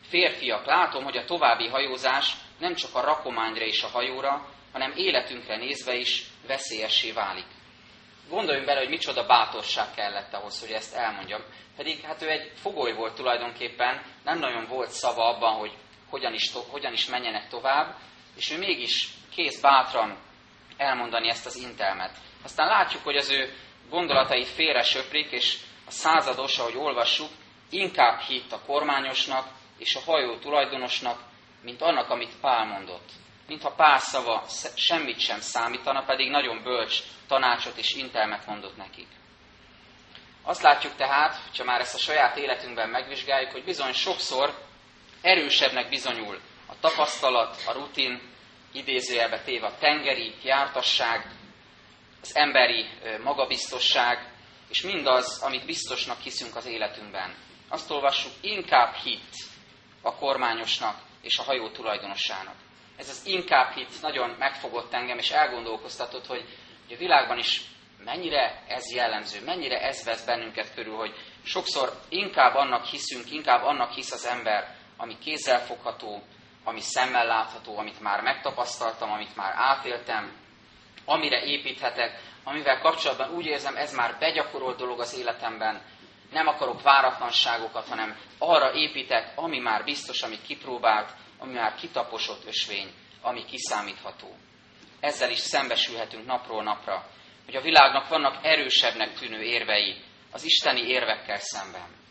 Férfiak, 0.09 0.65
látom, 0.65 1.03
hogy 1.03 1.17
a 1.17 1.25
további 1.25 1.67
hajózás 1.67 2.33
nem 2.59 2.75
csak 2.75 2.95
a 2.95 3.01
rakományra 3.01 3.65
és 3.65 3.83
a 3.83 3.87
hajóra, 3.87 4.45
hanem 4.71 4.93
életünkre 4.95 5.57
nézve 5.57 5.95
is 5.95 6.23
veszélyessé 6.47 7.11
válik. 7.11 7.45
Gondoljunk 8.29 8.65
bele, 8.65 8.79
hogy 8.79 8.89
micsoda 8.89 9.25
bátorság 9.25 9.93
kellett 9.95 10.33
ahhoz, 10.33 10.59
hogy 10.59 10.71
ezt 10.71 10.95
elmondjam. 10.95 11.41
Pedig 11.75 12.01
hát 12.01 12.21
ő 12.21 12.29
egy 12.29 12.51
fogoly 12.55 12.93
volt 12.93 13.15
tulajdonképpen, 13.15 14.01
nem 14.23 14.39
nagyon 14.39 14.65
volt 14.67 14.89
szava 14.89 15.23
abban, 15.23 15.53
hogy 15.53 15.71
hogyan 16.13 16.33
is, 16.33 16.51
hogyan 16.69 16.93
is 16.93 17.05
menjenek 17.05 17.47
tovább, 17.47 17.95
és 18.35 18.51
ő 18.51 18.57
mégis 18.57 19.09
kész 19.35 19.61
bátran 19.61 20.17
elmondani 20.77 21.29
ezt 21.29 21.45
az 21.45 21.55
intelmet. 21.55 22.17
Aztán 22.43 22.67
látjuk, 22.67 23.03
hogy 23.03 23.15
az 23.15 23.29
ő 23.29 23.53
gondolatai 23.89 24.45
félre 24.45 24.81
söprik, 24.81 25.31
és 25.31 25.57
a 25.87 25.91
százados, 25.91 26.57
ahogy 26.57 26.75
olvassuk, 26.75 27.29
inkább 27.69 28.19
hitt 28.19 28.51
a 28.51 28.61
kormányosnak, 28.65 29.47
és 29.77 29.95
a 29.95 30.01
hajó 30.05 30.37
tulajdonosnak, 30.37 31.19
mint 31.61 31.81
annak, 31.81 32.09
amit 32.09 32.39
Pál 32.41 32.65
mondott. 32.65 33.09
Mintha 33.47 33.71
Pál 33.75 33.99
szava 33.99 34.43
semmit 34.75 35.19
sem 35.19 35.39
számítana, 35.39 36.03
pedig 36.05 36.29
nagyon 36.29 36.63
bölcs 36.63 36.99
tanácsot 37.27 37.77
és 37.77 37.93
intelmet 37.93 38.45
mondott 38.45 38.77
nekik. 38.77 39.07
Azt 40.43 40.61
látjuk 40.61 40.95
tehát, 40.95 41.57
ha 41.57 41.63
már 41.63 41.79
ezt 41.79 41.95
a 41.95 41.97
saját 41.97 42.37
életünkben 42.37 42.89
megvizsgáljuk, 42.89 43.51
hogy 43.51 43.63
bizony 43.63 43.93
sokszor 43.93 44.71
erősebbnek 45.23 45.89
bizonyul 45.89 46.39
a 46.67 46.79
tapasztalat, 46.79 47.63
a 47.67 47.71
rutin, 47.71 48.21
idézőjelbe 48.73 49.41
téve 49.41 49.67
a 49.67 49.77
tengeri 49.77 50.33
jártasság, 50.43 51.31
az 52.21 52.35
emberi 52.35 52.85
magabiztosság, 53.23 54.31
és 54.69 54.81
mindaz, 54.81 55.41
amit 55.41 55.65
biztosnak 55.65 56.19
hiszünk 56.19 56.55
az 56.55 56.65
életünkben. 56.65 57.35
Azt 57.69 57.91
olvassuk, 57.91 58.31
inkább 58.41 58.93
hit 58.93 59.35
a 60.01 60.15
kormányosnak 60.15 61.01
és 61.21 61.37
a 61.37 61.43
hajó 61.43 61.69
tulajdonosának. 61.69 62.55
Ez 62.97 63.09
az 63.09 63.25
inkább 63.25 63.73
hit 63.73 64.01
nagyon 64.01 64.29
megfogott 64.39 64.93
engem, 64.93 65.17
és 65.17 65.31
elgondolkoztatott, 65.31 66.25
hogy, 66.25 66.45
a 66.89 66.95
világban 66.97 67.37
is 67.37 67.61
mennyire 68.03 68.63
ez 68.67 68.93
jellemző, 68.93 69.43
mennyire 69.45 69.81
ez 69.81 70.03
vesz 70.03 70.25
bennünket 70.25 70.73
körül, 70.73 70.95
hogy 70.95 71.15
sokszor 71.43 71.99
inkább 72.09 72.55
annak 72.55 72.85
hiszünk, 72.85 73.31
inkább 73.31 73.63
annak 73.63 73.93
hisz 73.93 74.11
az 74.11 74.25
ember, 74.25 74.75
ami 74.97 75.17
kézzelfogható, 75.17 76.23
ami 76.63 76.79
szemmel 76.79 77.25
látható, 77.25 77.77
amit 77.77 78.01
már 78.01 78.21
megtapasztaltam, 78.21 79.11
amit 79.11 79.35
már 79.35 79.53
átéltem, 79.55 80.31
amire 81.05 81.43
építhetek, 81.43 82.19
amivel 82.43 82.79
kapcsolatban 82.79 83.31
úgy 83.31 83.45
érzem, 83.45 83.75
ez 83.75 83.93
már 83.93 84.17
begyakorolt 84.19 84.77
dolog 84.77 84.99
az 84.99 85.17
életemben, 85.17 85.81
nem 86.31 86.47
akarok 86.47 86.81
váratlanságokat, 86.81 87.87
hanem 87.87 88.17
arra 88.37 88.73
építek, 88.73 89.31
ami 89.35 89.59
már 89.59 89.83
biztos, 89.83 90.21
amit 90.21 90.41
kipróbált, 90.41 91.11
ami 91.37 91.53
már 91.53 91.75
kitaposott 91.75 92.45
ösvény, 92.45 92.93
ami 93.21 93.45
kiszámítható. 93.45 94.35
Ezzel 94.99 95.31
is 95.31 95.39
szembesülhetünk 95.39 96.25
napról 96.25 96.63
napra, 96.63 97.05
hogy 97.45 97.55
a 97.55 97.61
világnak 97.61 98.07
vannak 98.07 98.45
erősebbnek 98.45 99.13
tűnő 99.13 99.41
érvei 99.41 99.95
az 100.31 100.43
isteni 100.43 100.81
érvekkel 100.81 101.39
szemben. 101.39 102.02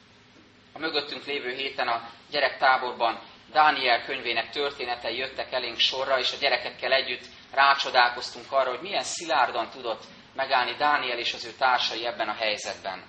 A 0.73 0.79
mögöttünk 0.79 1.25
lévő 1.25 1.55
héten 1.55 1.89
a 1.89 2.09
gyerektáborban 2.31 3.21
Dániel 3.53 4.05
könyvének 4.05 4.51
történetei 4.51 5.17
jöttek 5.17 5.53
elénk 5.53 5.79
sorra, 5.79 6.19
és 6.19 6.33
a 6.33 6.37
gyerekekkel 6.41 6.93
együtt 6.93 7.25
rácsodálkoztunk 7.55 8.53
arra, 8.53 8.71
hogy 8.71 8.83
milyen 8.83 9.03
szilárdan 9.03 9.71
tudott 9.71 10.05
megállni 10.35 10.77
Dániel 10.77 11.19
és 11.19 11.33
az 11.35 11.45
ő 11.45 11.51
társai 11.59 12.07
ebben 12.07 12.29
a 12.29 12.35
helyzetben. 12.35 13.03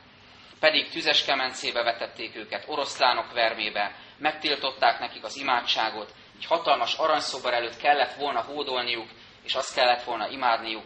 Pedig 0.60 0.90
tüzes 0.90 1.26
kemencébe 1.26 1.84
vetették 1.84 2.36
őket, 2.36 2.64
oroszlánok 2.68 3.34
vermébe, 3.34 3.96
megtiltották 4.18 5.00
nekik 5.00 5.24
az 5.24 5.38
imádságot, 5.38 6.14
egy 6.38 6.46
hatalmas 6.46 6.94
aranyszobar 6.94 7.54
előtt 7.54 7.78
kellett 7.78 8.14
volna 8.14 8.42
hódolniuk, 8.42 9.10
és 9.44 9.54
azt 9.54 9.76
kellett 9.76 10.04
volna 10.04 10.28
imádniuk, 10.28 10.86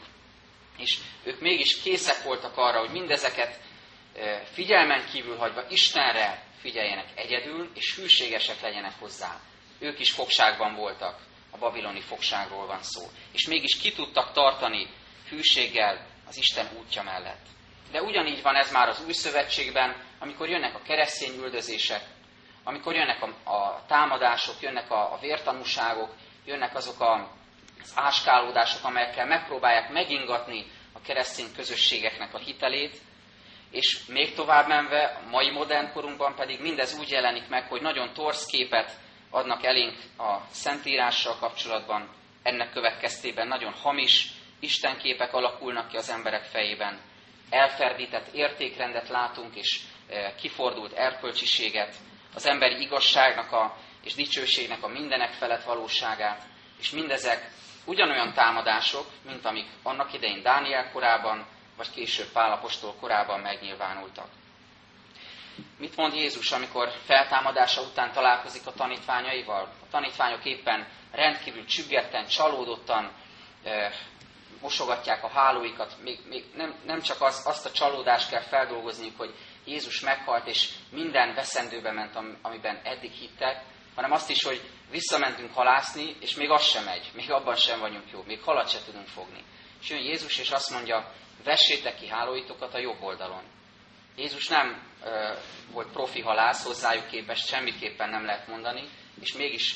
és 0.78 0.98
ők 1.24 1.40
mégis 1.40 1.82
készek 1.82 2.24
voltak 2.24 2.58
arra, 2.58 2.80
hogy 2.80 2.92
mindezeket 2.92 3.60
figyelmen 4.54 5.06
kívül 5.12 5.38
hagyva 5.38 5.64
Istenre 5.70 6.47
figyeljenek 6.60 7.08
egyedül, 7.16 7.72
és 7.74 7.96
hűségesek 7.96 8.62
legyenek 8.62 8.94
hozzá. 9.00 9.40
Ők 9.80 10.00
is 10.00 10.12
fogságban 10.12 10.76
voltak, 10.76 11.20
a 11.52 11.58
babiloni 11.58 12.02
fogságról 12.02 12.66
van 12.66 12.84
szó. 12.84 13.02
És 13.32 13.48
mégis 13.48 13.78
ki 13.78 13.92
tudtak 13.92 14.32
tartani 14.34 14.88
hűséggel 15.30 16.06
az 16.28 16.38
Isten 16.38 16.68
útja 16.80 17.04
mellett. 17.04 17.46
De 17.92 18.02
ugyanígy 18.02 18.42
van 18.42 18.56
ez 18.56 18.72
már 18.72 18.88
az 18.88 19.04
új 19.06 19.14
szövetségben, 19.14 19.96
amikor 20.20 20.50
jönnek 20.50 20.76
a 20.76 20.82
keresztény 20.82 21.38
üldözések, 21.40 22.02
amikor 22.64 22.96
jönnek 22.96 23.22
a, 23.22 23.52
a 23.52 23.84
támadások, 23.88 24.62
jönnek 24.62 24.92
a, 24.92 25.14
a 25.14 25.18
vértanúságok, 25.22 26.14
jönnek 26.46 26.76
azok 26.76 27.00
a, 27.00 27.32
az 27.82 27.92
áskálódások, 27.96 28.84
amelyekkel 28.84 29.26
megpróbálják 29.26 29.92
megingatni 29.92 30.66
a 30.94 31.02
keresztény 31.02 31.54
közösségeknek 31.56 32.34
a 32.34 32.38
hitelét, 32.38 33.02
és 33.72 34.06
még 34.08 34.34
tovább 34.34 34.68
menve, 34.68 35.04
a 35.04 35.30
mai 35.30 35.50
modern 35.50 35.92
korunkban 35.92 36.36
pedig 36.36 36.62
mindez 36.62 36.98
úgy 37.00 37.10
jelenik 37.10 37.48
meg, 37.48 37.68
hogy 37.68 37.82
nagyon 37.82 38.14
torsz 38.14 38.46
képet 38.46 38.92
adnak 39.30 39.64
elénk 39.64 39.96
a 40.18 40.38
Szentírással 40.52 41.36
kapcsolatban, 41.40 42.10
ennek 42.44 42.72
következtében 42.72 43.48
nagyon 43.48 43.74
hamis 43.74 44.28
istenképek 44.60 45.34
alakulnak 45.34 45.88
ki 45.88 45.98
az 45.98 46.10
emberek 46.10 46.44
fejében, 46.44 47.00
elferdített 47.50 48.28
értékrendet 48.34 49.10
látunk, 49.10 49.56
és 49.56 49.80
e, 50.10 50.36
kifordult 50.36 50.94
erkölcsiséget, 50.94 51.96
az 52.36 52.46
emberi 52.46 52.82
igazságnak 52.82 53.52
a, 53.52 53.78
és 54.04 54.14
dicsőségnek 54.14 54.84
a 54.84 54.88
mindenek 54.88 55.32
felett 55.32 55.64
valóságát, 55.64 56.44
és 56.80 56.90
mindezek 56.90 57.52
ugyanolyan 57.86 58.34
támadások, 58.34 59.06
mint 59.26 59.46
amik 59.46 59.68
annak 59.84 60.14
idején 60.14 60.42
Dániel 60.42 60.92
korában, 60.92 61.46
vagy 61.78 61.90
később 61.90 62.32
Pálapostól 62.32 62.94
korában 63.00 63.40
megnyilvánultak. 63.40 64.28
Mit 65.78 65.96
mond 65.96 66.14
Jézus, 66.14 66.52
amikor 66.52 66.92
feltámadása 67.06 67.82
után 67.82 68.12
találkozik 68.12 68.68
a 68.68 68.74
tanítványaival? 68.74 69.62
A 69.64 69.90
tanítványok 69.92 70.46
éppen 70.46 70.88
rendkívül 71.12 71.66
csüggetten, 71.66 72.26
csalódottan 72.26 73.12
e, 73.64 73.92
mosogatják 74.62 75.24
a 75.24 75.30
hálóikat. 75.30 75.96
Még, 76.04 76.20
még 76.30 76.46
nem, 76.56 76.76
nem 76.86 77.02
csak 77.02 77.22
az, 77.22 77.44
azt 77.46 77.66
a 77.66 77.72
csalódást 77.72 78.30
kell 78.30 78.42
feldolgozniuk, 78.42 79.18
hogy 79.18 79.34
Jézus 79.66 80.00
meghalt, 80.00 80.48
és 80.48 80.70
minden 80.92 81.34
veszendőbe 81.34 81.92
ment, 81.92 82.16
amiben 82.42 82.82
eddig 82.84 83.12
hittek, 83.12 83.64
hanem 83.96 84.12
azt 84.12 84.30
is, 84.30 84.44
hogy 84.44 84.62
visszamentünk 84.90 85.54
halászni, 85.54 86.16
és 86.20 86.36
még 86.36 86.50
az 86.50 86.64
sem 86.64 86.84
megy, 86.84 87.12
még 87.14 87.32
abban 87.32 87.56
sem 87.56 87.80
vagyunk 87.80 88.12
jó, 88.12 88.24
még 88.28 88.42
halat 88.42 88.70
se 88.70 88.78
tudunk 88.86 89.08
fogni. 89.08 89.44
És 89.82 89.90
jön 89.90 90.02
Jézus, 90.02 90.38
és 90.38 90.52
azt 90.52 90.72
mondja, 90.72 91.12
vessétek 91.48 91.96
ki 91.96 92.08
hálóitokat 92.08 92.74
a 92.74 92.80
jobb 92.80 93.02
oldalon. 93.02 93.44
Jézus 94.16 94.48
nem 94.48 94.84
ö, 95.04 95.34
volt 95.72 95.92
profi 95.92 96.22
halász, 96.22 96.66
hozzájuk 96.66 97.08
képest 97.08 97.48
semmiképpen 97.48 98.10
nem 98.10 98.26
lehet 98.26 98.48
mondani, 98.48 98.84
és 99.22 99.34
mégis, 99.34 99.76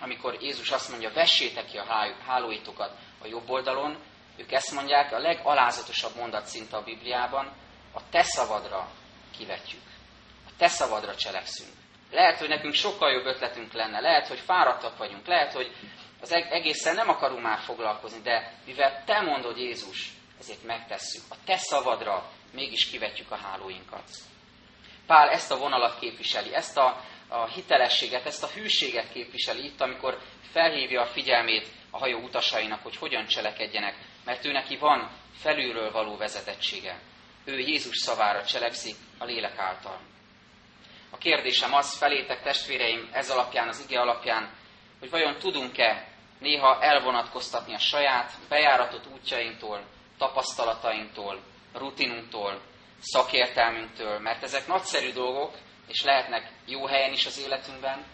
amikor 0.00 0.42
Jézus 0.42 0.70
azt 0.70 0.90
mondja, 0.90 1.12
vessétek 1.12 1.66
ki 1.66 1.76
a 1.76 2.14
hálóitokat 2.26 2.96
a 3.22 3.26
jobb 3.26 3.50
oldalon, 3.50 3.98
ők 4.36 4.52
ezt 4.52 4.72
mondják, 4.72 5.12
a 5.12 5.18
legalázatosabb 5.18 6.16
mondat 6.16 6.46
szinte 6.46 6.76
a 6.76 6.82
Bibliában, 6.82 7.52
a 7.94 8.08
te 8.10 8.22
szavadra 8.22 8.88
kivetjük. 9.38 9.82
A 10.46 10.50
te 10.58 10.68
szavadra 10.68 11.14
cselekszünk. 11.14 11.70
Lehet, 12.10 12.38
hogy 12.38 12.48
nekünk 12.48 12.74
sokkal 12.74 13.12
jobb 13.12 13.26
ötletünk 13.26 13.72
lenne, 13.72 14.00
lehet, 14.00 14.28
hogy 14.28 14.38
fáradtak 14.38 14.96
vagyunk, 14.96 15.26
lehet, 15.26 15.52
hogy 15.52 15.72
az 16.20 16.32
egészen 16.32 16.94
nem 16.94 17.08
akarunk 17.08 17.42
már 17.42 17.58
foglalkozni, 17.58 18.20
de 18.20 18.52
mivel 18.66 19.02
te 19.04 19.20
mondod 19.20 19.56
Jézus, 19.56 20.16
ezért 20.38 20.64
megtesszük. 20.64 21.22
A 21.28 21.34
te 21.44 21.56
szavadra 21.56 22.30
mégis 22.52 22.90
kivetjük 22.90 23.30
a 23.30 23.36
hálóinkat. 23.36 24.04
Pál 25.06 25.28
ezt 25.28 25.50
a 25.50 25.58
vonalat 25.58 25.98
képviseli, 25.98 26.54
ezt 26.54 26.76
a, 26.76 27.04
a 27.28 27.46
hitelességet, 27.46 28.26
ezt 28.26 28.42
a 28.42 28.46
hűséget 28.46 29.12
képviseli 29.12 29.64
itt, 29.64 29.80
amikor 29.80 30.18
felhívja 30.52 31.00
a 31.00 31.06
figyelmét 31.06 31.68
a 31.90 31.98
hajó 31.98 32.18
utasainak, 32.18 32.82
hogy 32.82 32.96
hogyan 32.96 33.26
cselekedjenek, 33.26 33.96
mert 34.24 34.44
ő 34.44 34.52
neki 34.52 34.76
van 34.76 35.10
felülről 35.40 35.90
való 35.90 36.16
vezetettsége. 36.16 37.00
Ő 37.44 37.58
Jézus 37.58 37.96
szavára 37.96 38.44
cselekszik 38.44 38.96
a 39.18 39.24
lélek 39.24 39.58
által. 39.58 40.00
A 41.10 41.18
kérdésem 41.18 41.74
az 41.74 41.98
felétek, 41.98 42.42
testvéreim, 42.42 43.08
ez 43.12 43.30
alapján, 43.30 43.68
az 43.68 43.84
ige 43.88 44.00
alapján, 44.00 44.50
hogy 44.98 45.10
vajon 45.10 45.38
tudunk-e 45.38 46.08
néha 46.38 46.82
elvonatkoztatni 46.82 47.74
a 47.74 47.78
saját 47.78 48.32
bejáratott 48.48 49.06
útjainktól, 49.12 49.84
tapasztalatainktól, 50.18 51.40
rutinunktól, 51.72 52.60
szakértelmünktől, 53.00 54.18
mert 54.18 54.42
ezek 54.42 54.66
nagyszerű 54.66 55.12
dolgok, 55.12 55.54
és 55.88 56.02
lehetnek 56.02 56.52
jó 56.66 56.86
helyen 56.86 57.12
is 57.12 57.26
az 57.26 57.38
életünkben, 57.38 58.06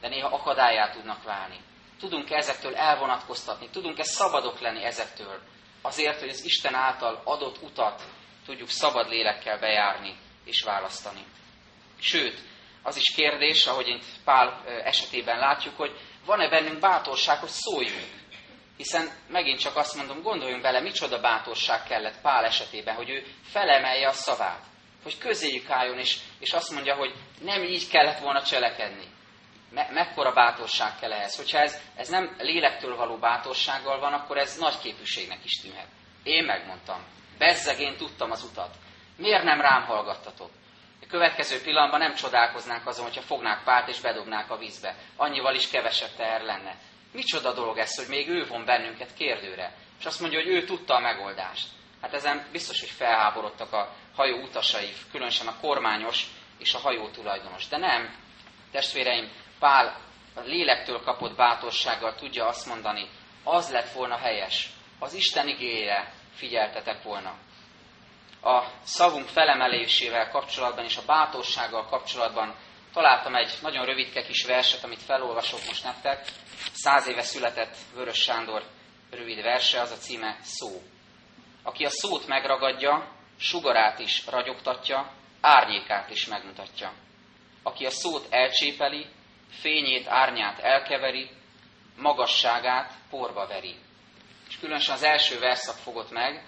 de 0.00 0.08
néha 0.08 0.28
akadályá 0.28 0.90
tudnak 0.90 1.22
válni. 1.22 1.60
Tudunk-e 1.98 2.36
ezektől 2.36 2.74
elvonatkoztatni? 2.74 3.68
Tudunk-e 3.70 4.02
szabadok 4.02 4.60
lenni 4.60 4.84
ezektől? 4.84 5.40
Azért, 5.82 6.20
hogy 6.20 6.28
az 6.28 6.44
Isten 6.44 6.74
által 6.74 7.20
adott 7.24 7.62
utat 7.62 8.02
tudjuk 8.46 8.68
szabad 8.68 9.08
lélekkel 9.08 9.58
bejárni 9.58 10.16
és 10.44 10.62
választani. 10.62 11.24
Sőt, 12.00 12.40
az 12.82 12.96
is 12.96 13.14
kérdés, 13.14 13.66
ahogy 13.66 13.88
itt 13.88 14.04
Pál 14.24 14.62
esetében 14.84 15.38
látjuk, 15.38 15.76
hogy 15.76 15.98
van-e 16.24 16.48
bennünk 16.48 16.78
bátorság, 16.78 17.38
hogy 17.38 17.48
szóljunk. 17.48 18.21
Hiszen 18.76 19.10
megint 19.28 19.58
csak 19.60 19.76
azt 19.76 19.96
mondom, 19.96 20.22
gondoljunk 20.22 20.62
bele, 20.62 20.80
micsoda 20.80 21.20
bátorság 21.20 21.82
kellett 21.82 22.20
Pál 22.20 22.44
esetében, 22.44 22.94
hogy 22.94 23.10
ő 23.10 23.24
felemelje 23.44 24.08
a 24.08 24.12
szavát. 24.12 24.64
Hogy 25.02 25.18
közéjük 25.18 25.70
álljon, 25.70 25.98
és, 25.98 26.18
és 26.38 26.52
azt 26.52 26.70
mondja, 26.70 26.94
hogy 26.94 27.14
nem 27.40 27.62
így 27.62 27.88
kellett 27.88 28.18
volna 28.18 28.42
cselekedni. 28.42 29.06
Me, 29.70 29.88
mekkora 29.90 30.32
bátorság 30.32 30.98
kell 31.00 31.12
ehhez? 31.12 31.36
Hogyha 31.36 31.58
ez, 31.58 31.80
ez 31.96 32.08
nem 32.08 32.36
lélektől 32.38 32.96
való 32.96 33.16
bátorsággal 33.16 33.98
van, 33.98 34.12
akkor 34.12 34.36
ez 34.38 34.56
nagy 34.56 34.78
képűségnek 34.78 35.44
is 35.44 35.60
tűnhet. 35.60 35.86
Én 36.22 36.44
megmondtam. 36.44 37.04
Bezzeg 37.38 37.80
én 37.80 37.96
tudtam 37.96 38.30
az 38.30 38.42
utat. 38.42 38.74
Miért 39.16 39.42
nem 39.42 39.60
rám 39.60 39.82
hallgattatok? 39.82 40.50
A 41.02 41.06
következő 41.06 41.60
pillanatban 41.62 42.00
nem 42.00 42.14
csodálkoznánk 42.14 42.86
azon, 42.86 43.04
hogyha 43.04 43.22
fognák 43.22 43.64
párt 43.64 43.88
és 43.88 44.00
bedobnák 44.00 44.50
a 44.50 44.56
vízbe. 44.56 44.96
Annyival 45.16 45.54
is 45.54 45.70
kevesebb 45.70 46.14
teher 46.16 46.40
lenne. 46.40 46.76
Micsoda 47.12 47.52
dolog 47.52 47.78
ez, 47.78 47.96
hogy 47.96 48.08
még 48.08 48.28
ő 48.28 48.46
von 48.46 48.64
bennünket 48.64 49.14
kérdőre. 49.14 49.74
És 49.98 50.04
azt 50.04 50.20
mondja, 50.20 50.38
hogy 50.38 50.48
ő 50.48 50.64
tudta 50.64 50.94
a 50.94 51.00
megoldást. 51.00 51.66
Hát 52.00 52.14
ezen 52.14 52.46
biztos, 52.52 52.80
hogy 52.80 52.90
felháborodtak 52.90 53.72
a 53.72 53.94
hajó 54.14 54.42
utasai, 54.42 54.92
különösen 55.10 55.46
a 55.46 55.58
kormányos 55.60 56.26
és 56.58 56.74
a 56.74 56.78
hajó 56.78 57.08
tulajdonos. 57.08 57.68
De 57.68 57.76
nem, 57.76 58.16
testvéreim, 58.70 59.30
Pál 59.58 60.00
a 60.34 60.40
lélektől 60.40 61.02
kapott 61.02 61.36
bátorsággal 61.36 62.14
tudja 62.14 62.46
azt 62.46 62.66
mondani, 62.66 63.08
az 63.44 63.70
lett 63.70 63.92
volna 63.92 64.16
helyes, 64.16 64.70
az 64.98 65.14
Isten 65.14 65.48
igényére 65.48 66.12
figyeltetek 66.34 67.02
volna. 67.02 67.34
A 68.42 68.64
szavunk 68.82 69.28
felemelésével 69.28 70.28
kapcsolatban 70.28 70.84
és 70.84 70.96
a 70.96 71.04
bátorsággal 71.06 71.86
kapcsolatban 71.86 72.54
találtam 72.92 73.34
egy 73.34 73.52
nagyon 73.62 73.84
rövidke 73.84 74.22
kis 74.22 74.44
verset, 74.44 74.84
amit 74.84 75.02
felolvasok 75.02 75.60
most 75.66 75.84
nektek. 75.84 76.24
Száz 76.72 77.08
éve 77.08 77.22
született 77.22 77.76
Vörös 77.94 78.18
Sándor 78.18 78.62
rövid 79.10 79.42
verse, 79.42 79.80
az 79.80 79.90
a 79.90 79.96
címe 79.96 80.38
Szó. 80.42 80.82
Aki 81.62 81.84
a 81.84 81.90
szót 81.90 82.26
megragadja, 82.26 83.12
sugarát 83.38 83.98
is 83.98 84.26
ragyogtatja, 84.26 85.12
árnyékát 85.40 86.10
is 86.10 86.26
megmutatja. 86.26 86.92
Aki 87.62 87.86
a 87.86 87.90
szót 87.90 88.26
elcsépeli, 88.30 89.06
fényét, 89.50 90.08
árnyát 90.08 90.58
elkeveri, 90.58 91.30
magasságát 91.96 92.92
porba 93.10 93.46
veri. 93.46 93.74
És 94.48 94.58
különösen 94.58 94.94
az 94.94 95.02
első 95.02 95.38
verszak 95.38 95.76
fogott 95.76 96.10
meg, 96.10 96.44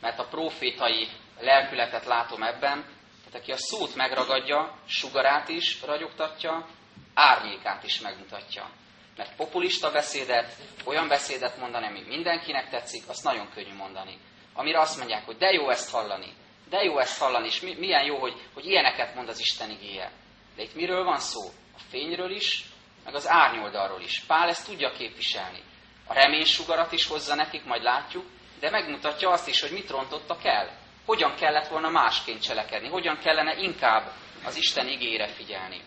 mert 0.00 0.18
a 0.18 0.28
profétai 0.28 1.08
lelkületet 1.40 2.04
látom 2.04 2.42
ebben, 2.42 2.95
tehát 3.26 3.40
aki 3.40 3.52
a 3.52 3.56
szót 3.58 3.94
megragadja, 3.94 4.74
sugarát 4.86 5.48
is 5.48 5.82
ragyogtatja, 5.82 6.66
árnyékát 7.14 7.84
is 7.84 8.00
megmutatja. 8.00 8.70
Mert 9.16 9.36
populista 9.36 9.90
beszédet, 9.90 10.56
olyan 10.84 11.08
beszédet 11.08 11.58
mondani, 11.58 11.86
ami 11.86 12.02
mindenkinek 12.08 12.68
tetszik, 12.68 13.08
azt 13.08 13.24
nagyon 13.24 13.48
könnyű 13.54 13.74
mondani. 13.74 14.18
Amire 14.52 14.80
azt 14.80 14.98
mondják, 14.98 15.24
hogy 15.24 15.36
de 15.36 15.52
jó 15.52 15.70
ezt 15.70 15.90
hallani, 15.90 16.32
de 16.68 16.82
jó 16.82 16.98
ezt 16.98 17.18
hallani, 17.18 17.46
és 17.46 17.60
milyen 17.60 18.04
jó, 18.04 18.18
hogy, 18.18 18.42
hogy 18.54 18.66
ilyeneket 18.66 19.14
mond 19.14 19.28
az 19.28 19.40
Isten 19.40 19.70
igéje. 19.70 20.12
De 20.56 20.62
itt 20.62 20.74
miről 20.74 21.04
van 21.04 21.18
szó? 21.18 21.42
A 21.76 21.80
fényről 21.90 22.30
is, 22.30 22.64
meg 23.04 23.14
az 23.14 23.28
árnyoldalról 23.28 24.00
is. 24.00 24.20
Pál 24.26 24.48
ezt 24.48 24.66
tudja 24.66 24.90
képviselni. 24.90 25.62
A 26.06 26.12
reménysugarat 26.12 26.92
is 26.92 27.06
hozza 27.06 27.34
nekik, 27.34 27.64
majd 27.64 27.82
látjuk, 27.82 28.24
de 28.60 28.70
megmutatja 28.70 29.30
azt 29.30 29.48
is, 29.48 29.60
hogy 29.60 29.72
mit 29.72 29.90
rontottak 29.90 30.44
el. 30.44 30.85
Hogyan 31.06 31.34
kellett 31.34 31.68
volna 31.68 31.88
másként 31.88 32.42
cselekedni, 32.42 32.88
hogyan 32.88 33.18
kellene 33.18 33.56
inkább 33.56 34.12
az 34.44 34.56
Isten 34.56 34.88
igére 34.88 35.28
figyelni. 35.28 35.80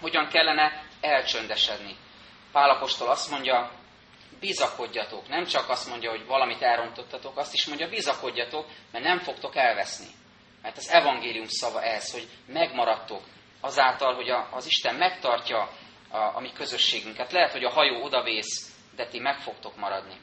Hogyan 0.00 0.28
kellene 0.28 0.84
elcsöndesedni. 1.00 1.96
Pálapostól 2.52 3.08
azt 3.08 3.30
mondja, 3.30 3.70
bizakodjatok. 4.40 5.28
Nem 5.28 5.44
csak 5.44 5.68
azt 5.68 5.88
mondja, 5.88 6.10
hogy 6.10 6.26
valamit 6.26 6.62
elrontottatok, 6.62 7.36
azt 7.38 7.54
is 7.54 7.66
mondja, 7.66 7.88
bizakodjatok, 7.88 8.66
mert 8.92 9.04
nem 9.04 9.18
fogtok 9.18 9.56
elveszni. 9.56 10.06
Mert 10.62 10.76
az 10.76 10.88
evangélium 10.90 11.46
szava 11.46 11.82
ez, 11.82 12.12
hogy 12.12 12.28
megmaradtok 12.46 13.22
azáltal, 13.60 14.14
hogy 14.14 14.28
az 14.50 14.66
Isten 14.66 14.94
megtartja 14.94 15.70
a, 16.10 16.16
a 16.16 16.40
mi 16.40 16.52
közösségünket. 16.52 17.32
Lehet, 17.32 17.52
hogy 17.52 17.64
a 17.64 17.70
hajó 17.70 18.02
odavész, 18.02 18.72
de 18.96 19.06
ti 19.06 19.18
meg 19.18 19.38
fogtok 19.38 19.76
maradni. 19.76 20.16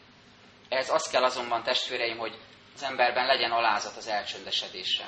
Ez 0.69 0.89
azt 0.89 1.11
kell 1.11 1.23
azonban, 1.23 1.63
testvéreim, 1.63 2.17
hogy 2.17 2.37
az 2.75 2.83
emberben 2.83 3.25
legyen 3.25 3.51
alázat 3.51 3.95
az 3.97 4.07
elcsöndesedésre. 4.07 5.05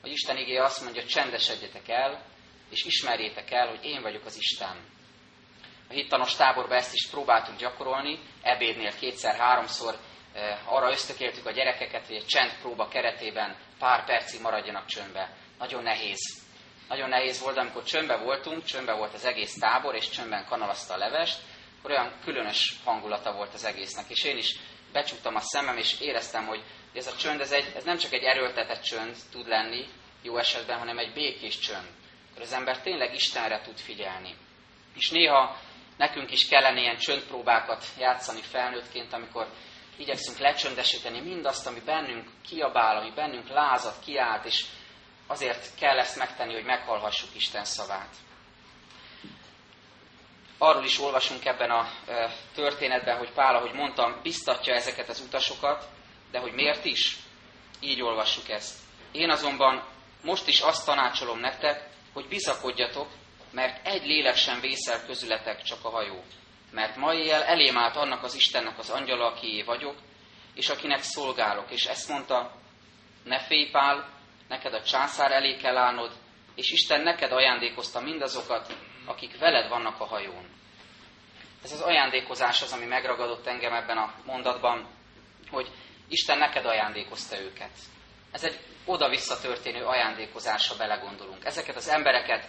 Hogy 0.00 0.10
Isten 0.10 0.36
igéje 0.36 0.62
azt 0.62 0.82
mondja, 0.82 1.04
csendesedjetek 1.04 1.88
el, 1.88 2.24
és 2.70 2.84
ismerjétek 2.84 3.50
el, 3.50 3.68
hogy 3.68 3.84
én 3.84 4.02
vagyok 4.02 4.24
az 4.24 4.36
Isten. 4.36 4.76
A 5.88 5.92
hittanos 5.92 6.34
táborban 6.34 6.76
ezt 6.76 6.94
is 6.94 7.08
próbáltuk 7.10 7.56
gyakorolni, 7.56 8.18
ebédnél 8.42 8.94
kétszer-háromszor 8.98 9.98
eh, 10.32 10.72
arra 10.72 10.90
ösztökéltük 10.90 11.46
a 11.46 11.50
gyerekeket, 11.50 12.06
hogy 12.06 12.16
egy 12.16 12.26
csendpróba 12.26 12.88
keretében 12.88 13.56
pár 13.78 14.04
percig 14.04 14.40
maradjanak 14.40 14.86
csöndbe. 14.86 15.36
Nagyon 15.58 15.82
nehéz. 15.82 16.44
Nagyon 16.88 17.08
nehéz 17.08 17.40
volt, 17.40 17.56
amikor 17.56 17.82
csöndbe 17.82 18.16
voltunk, 18.16 18.64
csöndbe 18.64 18.92
volt 18.92 19.14
az 19.14 19.24
egész 19.24 19.58
tábor, 19.58 19.94
és 19.94 20.08
csöndben 20.08 20.44
kanalazta 20.44 20.94
a 20.94 20.96
levest, 20.96 21.38
akkor 21.78 21.90
olyan 21.90 22.12
különös 22.24 22.76
hangulata 22.84 23.32
volt 23.32 23.54
az 23.54 23.64
egésznek. 23.64 24.04
És 24.08 24.24
én 24.24 24.36
is 24.36 24.56
becsuktam 24.92 25.34
a 25.34 25.40
szemem, 25.40 25.76
és 25.76 26.00
éreztem, 26.00 26.46
hogy 26.46 26.62
ez 26.96 27.06
a 27.06 27.16
csönd, 27.16 27.40
ez, 27.40 27.52
egy, 27.52 27.72
ez 27.76 27.84
nem 27.84 27.96
csak 27.96 28.12
egy 28.12 28.22
erőltetett 28.22 28.82
csönd 28.82 29.16
tud 29.32 29.48
lenni 29.48 29.86
jó 30.22 30.38
esetben, 30.38 30.78
hanem 30.78 30.98
egy 30.98 31.12
békés 31.12 31.58
csönd. 31.58 31.86
Akkor 32.30 32.42
az 32.42 32.52
ember 32.52 32.80
tényleg 32.80 33.14
Istenre 33.14 33.60
tud 33.60 33.78
figyelni. 33.78 34.34
És 34.94 35.10
néha 35.10 35.56
nekünk 35.96 36.32
is 36.32 36.48
kellene 36.48 36.80
ilyen 36.80 36.96
csöndpróbákat 36.96 37.84
játszani 37.98 38.40
felnőttként, 38.42 39.12
amikor 39.12 39.48
igyekszünk 39.96 40.38
lecsöndesíteni 40.38 41.20
mindazt, 41.20 41.66
ami 41.66 41.80
bennünk 41.80 42.28
kiabál, 42.48 42.96
ami 42.96 43.12
bennünk 43.14 43.48
lázat, 43.48 44.04
kiált, 44.04 44.44
és 44.44 44.64
azért 45.26 45.74
kell 45.74 45.98
ezt 45.98 46.16
megtenni, 46.16 46.52
hogy 46.52 46.64
meghallhassuk 46.64 47.34
Isten 47.34 47.64
szavát. 47.64 48.14
Arról 50.58 50.84
is 50.84 50.98
olvasunk 50.98 51.44
ebben 51.44 51.70
a 51.70 51.88
történetben, 52.54 53.18
hogy 53.18 53.32
Pál, 53.32 53.54
ahogy 53.54 53.72
mondtam, 53.72 54.20
biztatja 54.22 54.74
ezeket 54.74 55.08
az 55.08 55.20
utasokat, 55.20 55.88
de 56.30 56.38
hogy 56.38 56.52
miért 56.52 56.84
is? 56.84 57.16
Így 57.80 58.02
olvassuk 58.02 58.48
ezt. 58.48 58.78
Én 59.12 59.30
azonban 59.30 59.84
most 60.22 60.48
is 60.48 60.60
azt 60.60 60.86
tanácsolom 60.86 61.38
nektek, 61.38 61.88
hogy 62.12 62.28
bizakodjatok, 62.28 63.08
mert 63.50 63.86
egy 63.86 64.06
lélek 64.06 64.36
sem 64.36 64.60
vészel 64.60 65.06
közületek, 65.06 65.62
csak 65.62 65.78
a 65.82 65.90
hajó. 65.90 66.22
Mert 66.70 66.96
ma 66.96 67.14
éjjel 67.14 67.42
elém 67.42 67.76
állt 67.76 67.96
annak 67.96 68.22
az 68.22 68.34
Istennek 68.34 68.78
az 68.78 68.90
angyala, 68.90 69.26
akié 69.26 69.62
vagyok, 69.62 69.96
és 70.54 70.68
akinek 70.68 71.02
szolgálok. 71.02 71.70
És 71.70 71.84
ezt 71.84 72.08
mondta, 72.08 72.52
ne 73.24 73.40
félj 73.40 73.70
Pál, 73.70 74.08
neked 74.48 74.74
a 74.74 74.82
császár 74.82 75.32
elé 75.32 75.56
kell 75.56 75.76
állnod, 75.76 76.12
és 76.54 76.70
Isten 76.70 77.00
neked 77.00 77.32
ajándékozta 77.32 78.00
mindazokat, 78.00 78.76
akik 79.06 79.38
veled 79.38 79.68
vannak 79.68 80.00
a 80.00 80.06
hajón. 80.06 80.48
Ez 81.62 81.72
az 81.72 81.80
ajándékozás 81.80 82.62
az, 82.62 82.72
ami 82.72 82.84
megragadott 82.84 83.46
engem 83.46 83.72
ebben 83.72 83.96
a 83.96 84.14
mondatban, 84.24 84.86
hogy 85.50 85.70
Isten 86.08 86.38
neked 86.38 86.64
ajándékozta 86.64 87.40
őket. 87.40 87.70
Ez 88.32 88.44
egy 88.44 88.58
oda-vissza 88.84 89.40
történő 89.40 89.84
ajándékozásra 89.84 90.76
belegondolunk. 90.76 91.44
Ezeket 91.44 91.76
az 91.76 91.88
embereket 91.88 92.48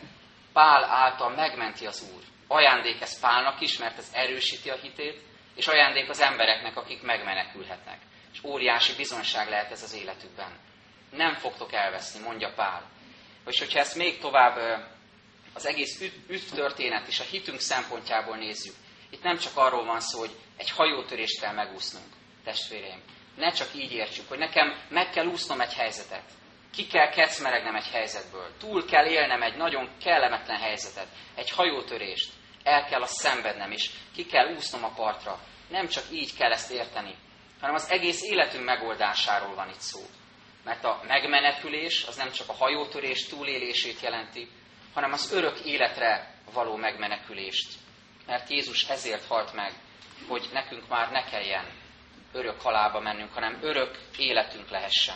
Pál 0.54 0.84
által 0.84 1.30
megmenti 1.30 1.86
az 1.86 2.12
Úr. 2.16 2.22
Ajándék 2.48 3.02
ez 3.02 3.20
Pálnak 3.20 3.62
is, 3.62 3.78
mert 3.78 3.98
ez 3.98 4.10
erősíti 4.14 4.70
a 4.70 4.76
hitét, 4.76 5.22
és 5.56 5.68
ajándék 5.68 6.10
az 6.10 6.22
embereknek, 6.22 6.78
akik 6.78 7.02
megmenekülhetnek. 7.02 8.00
És 8.34 8.44
óriási 8.44 8.96
bizonság 8.96 9.50
lehet 9.50 9.72
ez 9.72 9.84
az 9.84 9.94
életükben. 9.94 10.60
Nem 11.12 11.34
fogtok 11.34 11.74
elveszni, 11.74 12.24
mondja 12.24 12.54
Pál. 12.56 12.90
És 13.46 13.60
hogyha 13.60 13.80
ezt 13.80 13.96
még 13.96 14.20
tovább 14.20 14.86
az 15.54 15.68
egész 15.68 16.02
üt 16.28 16.54
történet 16.54 17.08
és 17.08 17.20
a 17.20 17.24
hitünk 17.24 17.60
szempontjából 17.60 18.38
nézzük, 18.38 18.76
itt 19.10 19.24
nem 19.24 19.38
csak 19.38 19.58
arról 19.58 19.86
van 19.86 20.00
szó, 20.00 20.20
hogy 20.20 20.36
egy 20.58 20.70
hajótörést 20.70 21.40
kell 21.40 21.54
megúsznunk, 21.54 22.08
testvéreim. 22.44 23.02
Ne 23.38 23.52
csak 23.52 23.68
így 23.76 23.92
értsük, 23.92 24.30
hogy 24.30 24.38
nekem 24.38 24.78
meg 24.90 25.10
kell 25.10 25.26
úsznom 25.26 25.62
egy 25.62 25.74
helyzetet. 25.74 26.24
Ki 26.76 26.88
kell 26.88 27.10
kecmeregnem 27.10 27.76
egy 27.76 27.88
helyzetből. 27.92 28.52
Túl 28.60 28.86
kell 28.86 29.06
élnem 29.06 29.42
egy 29.42 29.58
nagyon 29.58 29.90
kellemetlen 30.04 30.60
helyzetet. 30.60 31.08
Egy 31.36 31.52
hajótörést. 31.52 32.32
El 32.64 32.86
kell 32.86 33.02
a 33.02 33.06
szenvednem, 33.06 33.72
és 33.72 33.90
ki 34.16 34.26
kell 34.26 34.54
úsznom 34.56 34.84
a 34.84 34.94
partra. 34.94 35.40
Nem 35.70 35.88
csak 35.88 36.04
így 36.12 36.36
kell 36.38 36.52
ezt 36.52 36.72
érteni, 36.72 37.16
hanem 37.60 37.76
az 37.76 37.90
egész 37.90 38.22
életünk 38.24 38.64
megoldásáról 38.64 39.56
van 39.56 39.70
itt 39.70 39.80
szó. 39.80 40.00
Mert 40.64 40.84
a 40.84 41.02
megmenekülés 41.08 42.06
az 42.08 42.16
nem 42.16 42.32
csak 42.32 42.50
a 42.50 42.54
hajótörés 42.54 43.26
túlélését 43.26 44.00
jelenti, 44.00 44.50
hanem 44.94 45.12
az 45.12 45.32
örök 45.32 45.60
életre 45.60 46.36
való 46.54 46.76
megmenekülést. 46.76 47.74
Mert 48.26 48.50
Jézus 48.50 48.84
ezért 48.84 49.26
halt 49.26 49.54
meg, 49.54 49.74
hogy 50.28 50.50
nekünk 50.54 50.88
már 50.88 51.12
ne 51.12 51.24
kelljen 51.24 51.66
örök 52.38 52.62
halálba 52.62 53.00
mennünk, 53.00 53.34
hanem 53.34 53.60
örök 53.62 53.98
életünk 54.18 54.70
lehessen. 54.70 55.16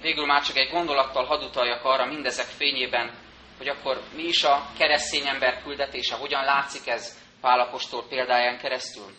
Végül 0.00 0.26
már 0.26 0.42
csak 0.42 0.56
egy 0.56 0.70
gondolattal 0.70 1.24
hadd 1.24 1.42
utaljak 1.42 1.84
arra 1.84 2.06
mindezek 2.06 2.46
fényében, 2.46 3.14
hogy 3.58 3.68
akkor 3.68 4.00
mi 4.16 4.22
is 4.22 4.44
a 4.44 4.66
keresztény 4.78 5.26
ember 5.26 5.62
küldetése, 5.62 6.14
hogyan 6.14 6.44
látszik 6.44 6.86
ez 6.86 7.18
Pálapostól 7.40 8.06
példáján 8.08 8.58
keresztül. 8.58 9.14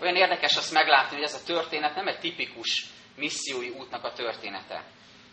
Olyan 0.00 0.16
érdekes 0.16 0.56
azt 0.56 0.72
meglátni, 0.72 1.16
hogy 1.16 1.24
ez 1.24 1.34
a 1.34 1.44
történet 1.46 1.94
nem 1.94 2.06
egy 2.06 2.18
tipikus 2.18 2.86
missziói 3.16 3.68
útnak 3.68 4.04
a 4.04 4.12
története. 4.12 4.84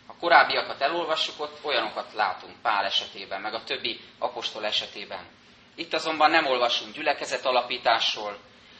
A 0.06 0.16
korábbiakat 0.16 0.80
elolvassuk, 0.80 1.40
ott 1.40 1.58
olyanokat 1.62 2.12
látunk 2.12 2.62
Pál 2.62 2.84
esetében, 2.84 3.40
meg 3.40 3.54
a 3.54 3.64
többi 3.64 4.00
apostol 4.18 4.64
esetében. 4.64 5.26
Itt 5.74 5.94
azonban 5.94 6.30
nem 6.30 6.46
olvasunk 6.46 6.94
gyülekezet 6.94 7.44
alapításról, 7.44 8.38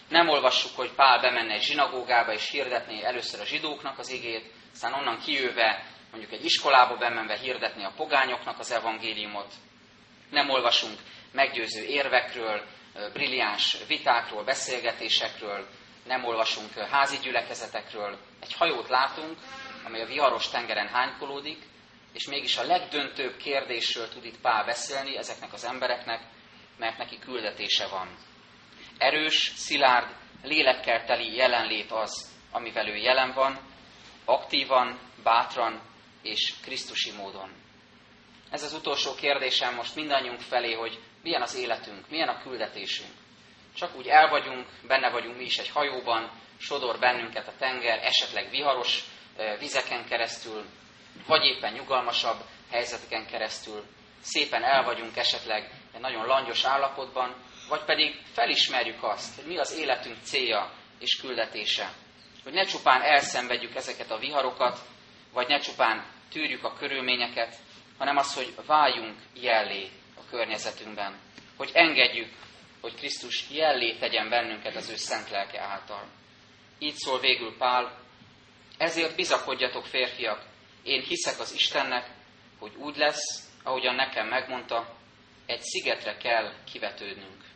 nem 0.09 0.29
olvassuk, 0.29 0.77
hogy 0.77 0.93
Pál 0.93 1.21
bemenne 1.21 1.55
egy 1.55 1.63
zsinagógába 1.63 2.33
és 2.33 2.51
hirdetné 2.51 3.03
először 3.03 3.41
a 3.41 3.45
zsidóknak 3.45 3.99
az 3.99 4.11
igét, 4.11 4.53
aztán 4.73 4.93
onnan 4.93 5.19
kijöve 5.19 5.85
mondjuk 6.11 6.33
egy 6.33 6.45
iskolába 6.45 6.97
bemenve 6.97 7.37
hirdetni 7.37 7.85
a 7.85 7.93
pogányoknak 7.97 8.59
az 8.59 8.73
evangéliumot, 8.73 9.53
nem 10.31 10.51
olvasunk 10.51 10.99
meggyőző 11.33 11.85
érvekről, 11.85 12.63
brilliáns 13.13 13.77
vitákról, 13.87 14.45
beszélgetésekről, 14.45 15.67
nem 16.07 16.25
olvasunk 16.25 16.73
házi 16.73 17.17
gyülekezetekről. 17.23 18.19
Egy 18.41 18.53
hajót 18.53 18.89
látunk, 18.89 19.39
amely 19.85 20.03
a 20.03 20.07
viharos 20.07 20.49
tengeren 20.49 20.89
hánykolódik, 20.89 21.63
és 22.13 22.27
mégis 22.27 22.57
a 22.57 22.67
legdöntőbb 22.67 23.37
kérdésről 23.37 24.09
tud 24.09 24.25
itt 24.25 24.41
Pál 24.41 24.65
beszélni 24.65 25.17
ezeknek 25.17 25.53
az 25.53 25.65
embereknek, 25.65 26.21
mert 26.79 26.99
neki 26.99 27.19
küldetése 27.19 27.87
van. 27.87 28.09
Erős, 28.99 29.53
szilárd, 29.55 30.17
lélekkel 30.43 31.05
teli 31.05 31.35
jelenlét 31.37 31.91
az, 31.91 32.31
amivel 32.53 32.89
ő 32.89 32.97
jelen 32.97 33.33
van, 33.33 33.59
aktívan, 34.25 34.99
bátran 35.23 35.81
és 36.23 36.55
krisztusi 36.63 37.13
módon. 37.13 37.51
Ez 38.51 38.63
az 38.63 38.73
utolsó 38.73 39.15
kérdésem 39.15 39.75
most 39.75 39.95
mindannyiunk 39.95 40.41
felé, 40.41 40.73
hogy 40.73 40.99
milyen 41.23 41.43
az 41.43 41.55
életünk, 41.55 42.09
milyen 42.11 42.29
a 42.29 42.43
küldetésünk. 42.43 43.11
Csak 43.75 43.97
úgy 43.97 44.07
el 44.07 44.29
vagyunk, 44.29 44.67
benne 44.87 45.11
vagyunk 45.11 45.37
mi 45.37 45.45
is 45.45 45.59
egy 45.59 45.69
hajóban, 45.71 46.31
sodor 46.59 46.99
bennünket 46.99 47.49
a 47.49 47.57
tenger, 47.59 47.99
esetleg 48.05 48.51
viharos 48.51 49.05
vizeken 49.59 50.05
keresztül, 50.09 50.65
vagy 51.27 51.45
éppen 51.45 51.73
nyugalmasabb 51.73 52.37
helyzeteken 52.71 53.27
keresztül, 53.27 53.85
szépen 54.21 54.63
el 54.63 54.85
vagyunk 54.85 55.17
esetleg 55.17 55.71
egy 55.95 56.01
nagyon 56.01 56.27
langyos 56.27 56.65
állapotban, 56.65 57.35
vagy 57.69 57.85
pedig 57.85 58.21
felismerjük 58.33 59.03
azt, 59.03 59.35
hogy 59.35 59.45
mi 59.45 59.59
az 59.59 59.77
életünk 59.77 60.17
célja 60.23 60.73
és 60.99 61.21
küldetése. 61.21 61.93
Hogy 62.45 62.53
ne 62.53 62.65
csupán 62.65 63.03
elszenvedjük 63.03 63.75
ezeket 63.75 64.11
a 64.11 64.19
viharokat, 64.19 64.79
vagy 65.33 65.49
ne 65.49 65.59
csupán 65.59 66.07
tűrjük 66.31 66.65
a 66.65 66.73
körülményeket, 66.73 67.57
hanem 67.99 68.17
az, 68.17 68.35
hogy 68.35 68.55
váljunk 68.67 69.17
jellé 69.35 69.89
a 70.17 70.31
környezetünkben. 70.31 71.19
Hogy 71.57 71.71
engedjük, 71.73 72.33
hogy 72.81 72.95
Krisztus 72.95 73.51
jellé 73.51 73.97
tegyen 73.97 74.29
bennünket 74.29 74.77
az 74.77 74.91
ő 74.91 74.97
szent 74.97 75.31
lelke 75.31 75.61
által. 75.61 76.07
Így 76.79 76.95
szól 76.95 77.21
végül 77.21 77.57
Pál, 77.57 77.99
ezért 78.79 79.17
bizakodjatok 79.17 79.87
férfiak, 79.87 80.45
én 80.83 81.03
hiszek 81.03 81.41
az 81.41 81.55
Istennek, 81.55 82.11
hogy 82.59 82.75
úgy 82.75 82.97
lesz, 82.97 83.51
ahogyan 83.63 83.95
nekem 83.95 84.29
megmondta, 84.29 84.97
egy 85.47 85.61
szigetre 85.63 86.17
kell 86.17 86.53
kivetődnünk. 86.73 87.48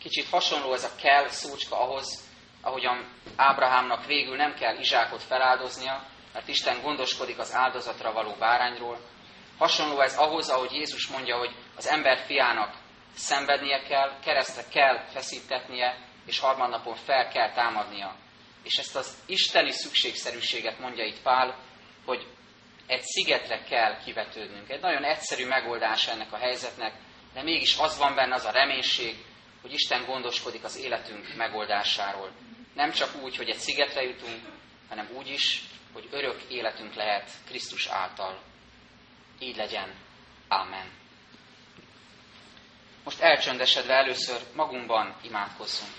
Kicsit 0.00 0.28
hasonló 0.28 0.72
ez 0.72 0.84
a 0.84 0.94
kell 1.02 1.28
szócska 1.28 1.80
ahhoz, 1.80 2.28
ahogyan 2.62 3.08
Ábrahámnak 3.36 4.06
végül 4.06 4.36
nem 4.36 4.54
kell 4.54 4.78
Izsákot 4.78 5.22
feláldoznia, 5.22 6.06
mert 6.32 6.48
Isten 6.48 6.80
gondoskodik 6.82 7.38
az 7.38 7.54
áldozatra 7.54 8.12
való 8.12 8.34
bárányról. 8.38 8.98
Hasonló 9.58 10.00
ez 10.00 10.16
ahhoz, 10.16 10.48
ahogy 10.48 10.72
Jézus 10.72 11.06
mondja, 11.06 11.38
hogy 11.38 11.54
az 11.76 11.88
ember 11.88 12.18
fiának 12.18 12.74
szenvednie 13.14 13.82
kell, 13.82 14.18
keresztre 14.24 14.62
kell 14.72 15.04
feszítetnie, 15.06 15.98
és 16.26 16.38
harmadnapon 16.38 16.94
fel 16.94 17.28
kell 17.28 17.52
támadnia. 17.52 18.14
És 18.62 18.76
ezt 18.76 18.96
az 18.96 19.16
isteni 19.26 19.70
szükségszerűséget 19.70 20.78
mondja 20.78 21.04
itt 21.04 21.22
Pál, 21.22 21.56
hogy 22.04 22.26
egy 22.86 23.02
szigetre 23.02 23.62
kell 23.62 24.02
kivetődnünk. 24.04 24.70
Egy 24.70 24.80
nagyon 24.80 25.04
egyszerű 25.04 25.46
megoldás 25.46 26.08
ennek 26.08 26.32
a 26.32 26.36
helyzetnek, 26.36 26.94
de 27.34 27.42
mégis 27.42 27.78
az 27.78 27.98
van 27.98 28.14
benne 28.14 28.34
az 28.34 28.44
a 28.44 28.50
reménység, 28.50 29.24
hogy 29.60 29.72
Isten 29.72 30.04
gondoskodik 30.04 30.64
az 30.64 30.76
életünk 30.76 31.34
megoldásáról. 31.36 32.30
Nem 32.74 32.90
csak 32.90 33.22
úgy, 33.22 33.36
hogy 33.36 33.48
egy 33.48 33.58
szigetre 33.58 34.02
jutunk, 34.02 34.40
hanem 34.88 35.08
úgy 35.14 35.28
is, 35.28 35.62
hogy 35.92 36.08
örök 36.10 36.42
életünk 36.48 36.94
lehet 36.94 37.30
Krisztus 37.46 37.86
által. 37.86 38.42
Így 39.38 39.56
legyen. 39.56 39.94
Amen. 40.48 40.90
Most 43.04 43.20
elcsöndesedve 43.20 43.94
először 43.94 44.40
magunkban 44.54 45.16
imádkozzunk. 45.22 45.92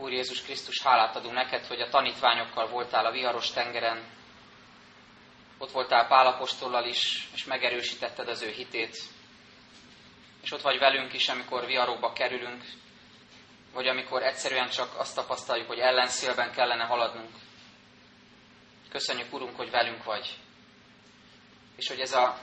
Úr 0.00 0.12
Jézus 0.12 0.42
Krisztus, 0.42 0.82
hálát 0.82 1.16
adunk 1.16 1.34
neked, 1.34 1.66
hogy 1.66 1.80
a 1.80 1.88
tanítványokkal 1.88 2.68
voltál 2.68 3.06
a 3.06 3.10
viharos 3.10 3.50
tengeren. 3.50 4.04
Ott 5.58 5.70
voltál 5.70 6.06
Pálapostollal 6.06 6.86
is, 6.86 7.28
és 7.34 7.44
megerősítetted 7.44 8.28
az 8.28 8.42
ő 8.42 8.50
hitét. 8.50 8.96
És 10.42 10.52
ott 10.52 10.60
vagy 10.60 10.78
velünk 10.78 11.12
is, 11.12 11.28
amikor 11.28 11.66
viharokba 11.66 12.12
kerülünk, 12.12 12.64
vagy 13.72 13.86
amikor 13.86 14.22
egyszerűen 14.22 14.68
csak 14.68 14.98
azt 14.98 15.14
tapasztaljuk, 15.14 15.66
hogy 15.66 15.78
ellenszélben 15.78 16.52
kellene 16.52 16.84
haladnunk. 16.84 17.34
Köszönjük, 18.90 19.32
Urunk, 19.32 19.56
hogy 19.56 19.70
velünk 19.70 20.04
vagy. 20.04 20.36
És 21.76 21.88
hogy 21.88 22.00
ez 22.00 22.12
a 22.12 22.38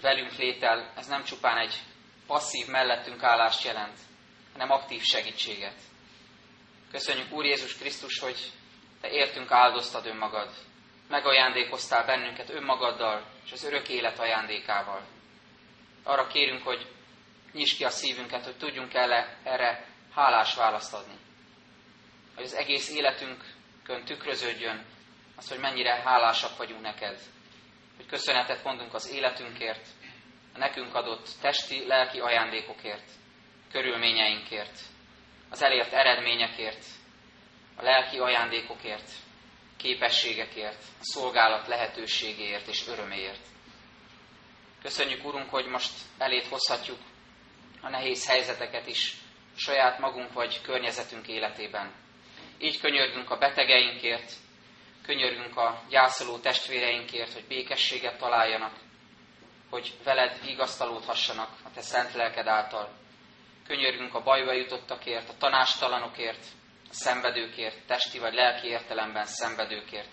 velünk 0.00 0.36
létel, 0.36 0.92
ez 0.96 1.06
nem 1.06 1.24
csupán 1.24 1.58
egy 1.58 1.74
passzív 2.26 2.66
mellettünk 2.66 3.22
állást 3.22 3.64
jelent, 3.64 3.98
hanem 4.52 4.70
aktív 4.70 5.02
segítséget. 5.02 5.90
Köszönjük 6.92 7.32
Úr 7.32 7.44
Jézus 7.44 7.76
Krisztus, 7.76 8.18
hogy 8.18 8.52
Te 9.00 9.08
értünk 9.08 9.50
áldoztad 9.50 10.06
önmagad. 10.06 10.50
Megajándékoztál 11.08 12.04
bennünket 12.04 12.50
önmagaddal 12.50 13.24
és 13.44 13.52
az 13.52 13.64
örök 13.64 13.88
élet 13.88 14.18
ajándékával. 14.18 15.06
Arra 16.02 16.26
kérünk, 16.26 16.62
hogy 16.62 16.86
nyisd 17.52 17.76
ki 17.76 17.84
a 17.84 17.90
szívünket, 17.90 18.44
hogy 18.44 18.56
tudjunk 18.56 18.94
el 18.94 19.38
erre 19.42 19.86
hálás 20.14 20.54
választ 20.54 20.94
adni. 20.94 21.14
Hogy 22.34 22.44
az 22.44 22.54
egész 22.54 22.90
életünkön 22.90 24.04
tükröződjön 24.04 24.84
az, 25.36 25.48
hogy 25.48 25.58
mennyire 25.58 25.94
hálásak 25.94 26.56
vagyunk 26.56 26.80
neked. 26.80 27.20
Hogy 27.96 28.06
köszönetet 28.06 28.64
mondunk 28.64 28.94
az 28.94 29.12
életünkért, 29.12 29.86
a 30.54 30.58
nekünk 30.58 30.94
adott 30.94 31.28
testi, 31.40 31.86
lelki 31.86 32.18
ajándékokért, 32.18 33.10
körülményeinkért, 33.70 34.78
az 35.52 35.62
elért 35.62 35.92
eredményekért, 35.92 36.84
a 37.76 37.82
lelki 37.82 38.18
ajándékokért, 38.18 39.10
képességekért, 39.76 40.82
a 41.00 41.04
szolgálat 41.04 41.66
lehetőségéért 41.66 42.66
és 42.66 42.86
öröméért. 42.88 43.46
Köszönjük, 44.82 45.24
Urunk, 45.24 45.50
hogy 45.50 45.66
most 45.66 45.92
elét 46.18 46.46
hozhatjuk 46.46 46.98
a 47.80 47.88
nehéz 47.88 48.28
helyzeteket 48.28 48.86
is 48.86 49.14
saját 49.56 49.98
magunk 49.98 50.32
vagy 50.32 50.60
környezetünk 50.60 51.28
életében. 51.28 51.92
Így 52.58 52.80
könyörgünk 52.80 53.30
a 53.30 53.38
betegeinkért, 53.38 54.32
könyörgünk 55.02 55.56
a 55.56 55.82
gyászoló 55.88 56.38
testvéreinkért, 56.38 57.32
hogy 57.32 57.44
békességet 57.46 58.18
találjanak, 58.18 58.74
hogy 59.70 59.94
veled 60.04 60.44
vigasztalódhassanak 60.44 61.50
a 61.64 61.70
te 61.74 61.80
szent 61.80 62.12
lelked 62.12 62.46
által. 62.46 63.01
Könyörgünk 63.66 64.14
a 64.14 64.22
bajba 64.22 64.52
jutottakért, 64.52 65.28
a 65.28 65.36
tanástalanokért, 65.38 66.44
a 66.90 66.94
szenvedőkért, 66.94 67.86
testi 67.86 68.18
vagy 68.18 68.34
lelki 68.34 68.66
értelemben 68.66 69.24
szenvedőkért. 69.24 70.10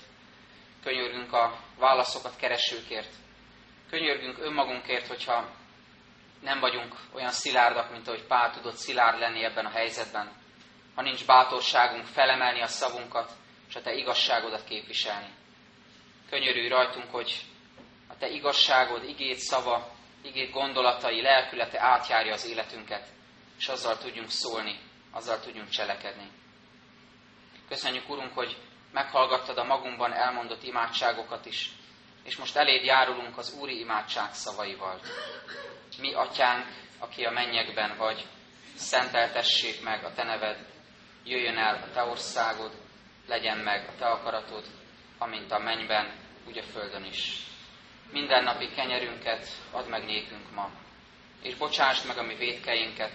Könyörgünk 0.84 1.34
a 1.34 1.60
válaszokat 1.78 2.36
keresőkért. 2.36 3.14
Könyörgünk 3.90 4.38
önmagunkért, 4.40 5.08
hogyha 5.08 5.50
nem 6.42 6.60
vagyunk 6.60 6.96
olyan 7.14 7.32
szilárdak, 7.32 7.92
mint 7.92 8.08
ahogy 8.08 8.26
Pál 8.28 8.52
tudott 8.52 8.76
szilárd 8.76 9.20
lenni 9.20 9.44
ebben 9.44 9.66
a 9.66 9.70
helyzetben. 9.70 10.32
Ha 10.96 11.02
nincs 11.02 11.26
bátorságunk 11.26 12.06
felemelni 12.06 12.62
a 12.62 12.68
szavunkat, 12.68 13.32
és 13.68 13.76
a 13.76 13.82
Te 13.82 13.94
igazságodat 13.94 14.64
képviselni. 14.64 15.30
Könyörülj 16.30 16.68
rajtunk, 16.68 17.12
hogy 17.12 17.42
a 18.10 18.18
Te 18.18 18.28
igazságod, 18.28 19.04
igét 19.04 19.38
szava, 19.38 19.92
igét 20.22 20.52
gondolatai, 20.52 21.22
lelkülete 21.22 21.82
átjárja 21.82 22.34
az 22.34 22.50
életünket, 22.50 23.08
és 23.60 23.67
azzal 23.67 23.98
tudjunk 23.98 24.30
szólni, 24.30 24.80
azzal 25.12 25.39
tudjunk 25.39 25.69
cselekedni. 25.69 26.32
Köszönjük, 27.67 28.10
Urunk, 28.10 28.34
hogy 28.34 28.58
meghallgattad 28.91 29.58
a 29.58 29.63
magunkban 29.63 30.13
elmondott 30.13 30.63
imádságokat 30.63 31.45
is, 31.45 31.72
És 32.24 32.36
most 32.36 32.56
eléd 32.56 32.84
járulunk 32.84 33.38
az 33.38 33.54
Úri 33.54 33.80
imádság 33.80 34.34
szavaival. 34.34 35.00
Mi, 36.00 36.13
Atyánk, 36.13 36.65
aki 37.00 37.24
a 37.24 37.32
mennyekben 37.32 37.98
vagy, 37.98 38.26
szenteltessék 38.76 39.84
meg 39.84 40.04
a 40.04 40.13
Te 40.13 40.24
neved, 40.24 40.65
jöjjön 41.24 41.58
el 41.58 41.76
a 41.76 41.91
Te 41.93 42.04
országod, 42.04 42.72
legyen 43.28 43.58
meg 43.58 43.88
a 43.89 43.95
Te 43.95 44.06
akaratod, 44.06 44.65
amint 45.17 45.52
a 45.52 45.60
mennyben, 45.60 46.13
úgy 46.48 46.58
a 46.58 46.63
földön 46.63 47.04
is. 47.04 47.43
Minden 48.12 48.43
napi 48.43 48.69
kenyerünket 48.69 49.48
add 49.72 49.88
meg 49.88 50.06
nékünk 50.06 50.52
ma, 50.52 50.69
és 51.41 51.56
bocsásd 51.56 52.08
meg 52.08 52.17
a 52.17 52.24
mi 52.24 52.36
védkeinket, 52.36 53.13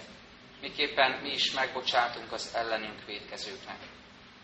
miképpen 0.65 1.21
mi 1.23 1.33
is 1.33 1.53
megbocsátunk 1.53 2.33
az 2.33 2.55
ellenünk 2.55 3.05
védkezőknek. 3.07 3.79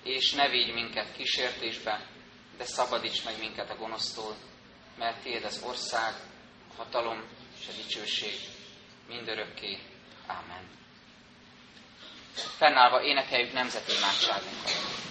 És 0.03 0.33
ne 0.33 0.49
vigy 0.49 0.73
minket 0.75 1.13
kísértésbe, 1.17 2.07
de 2.57 2.65
szabadíts 2.65 3.25
meg 3.25 3.39
minket 3.39 3.71
a 3.71 3.77
gonosztól, 3.77 4.37
mert 4.99 5.23
Tiéd 5.23 5.45
az 5.45 5.63
ország, 5.67 6.15
a 6.71 6.75
hatalom 6.77 7.25
és 7.61 7.69
a 7.69 7.73
dicsőség 7.73 8.35
mindörökké. 9.09 9.79
Ámen. 10.27 10.69
Fennállva 12.35 13.03
énekeljük 13.03 13.53
nemzeti 13.53 13.93
imádságunkat. 13.97 15.10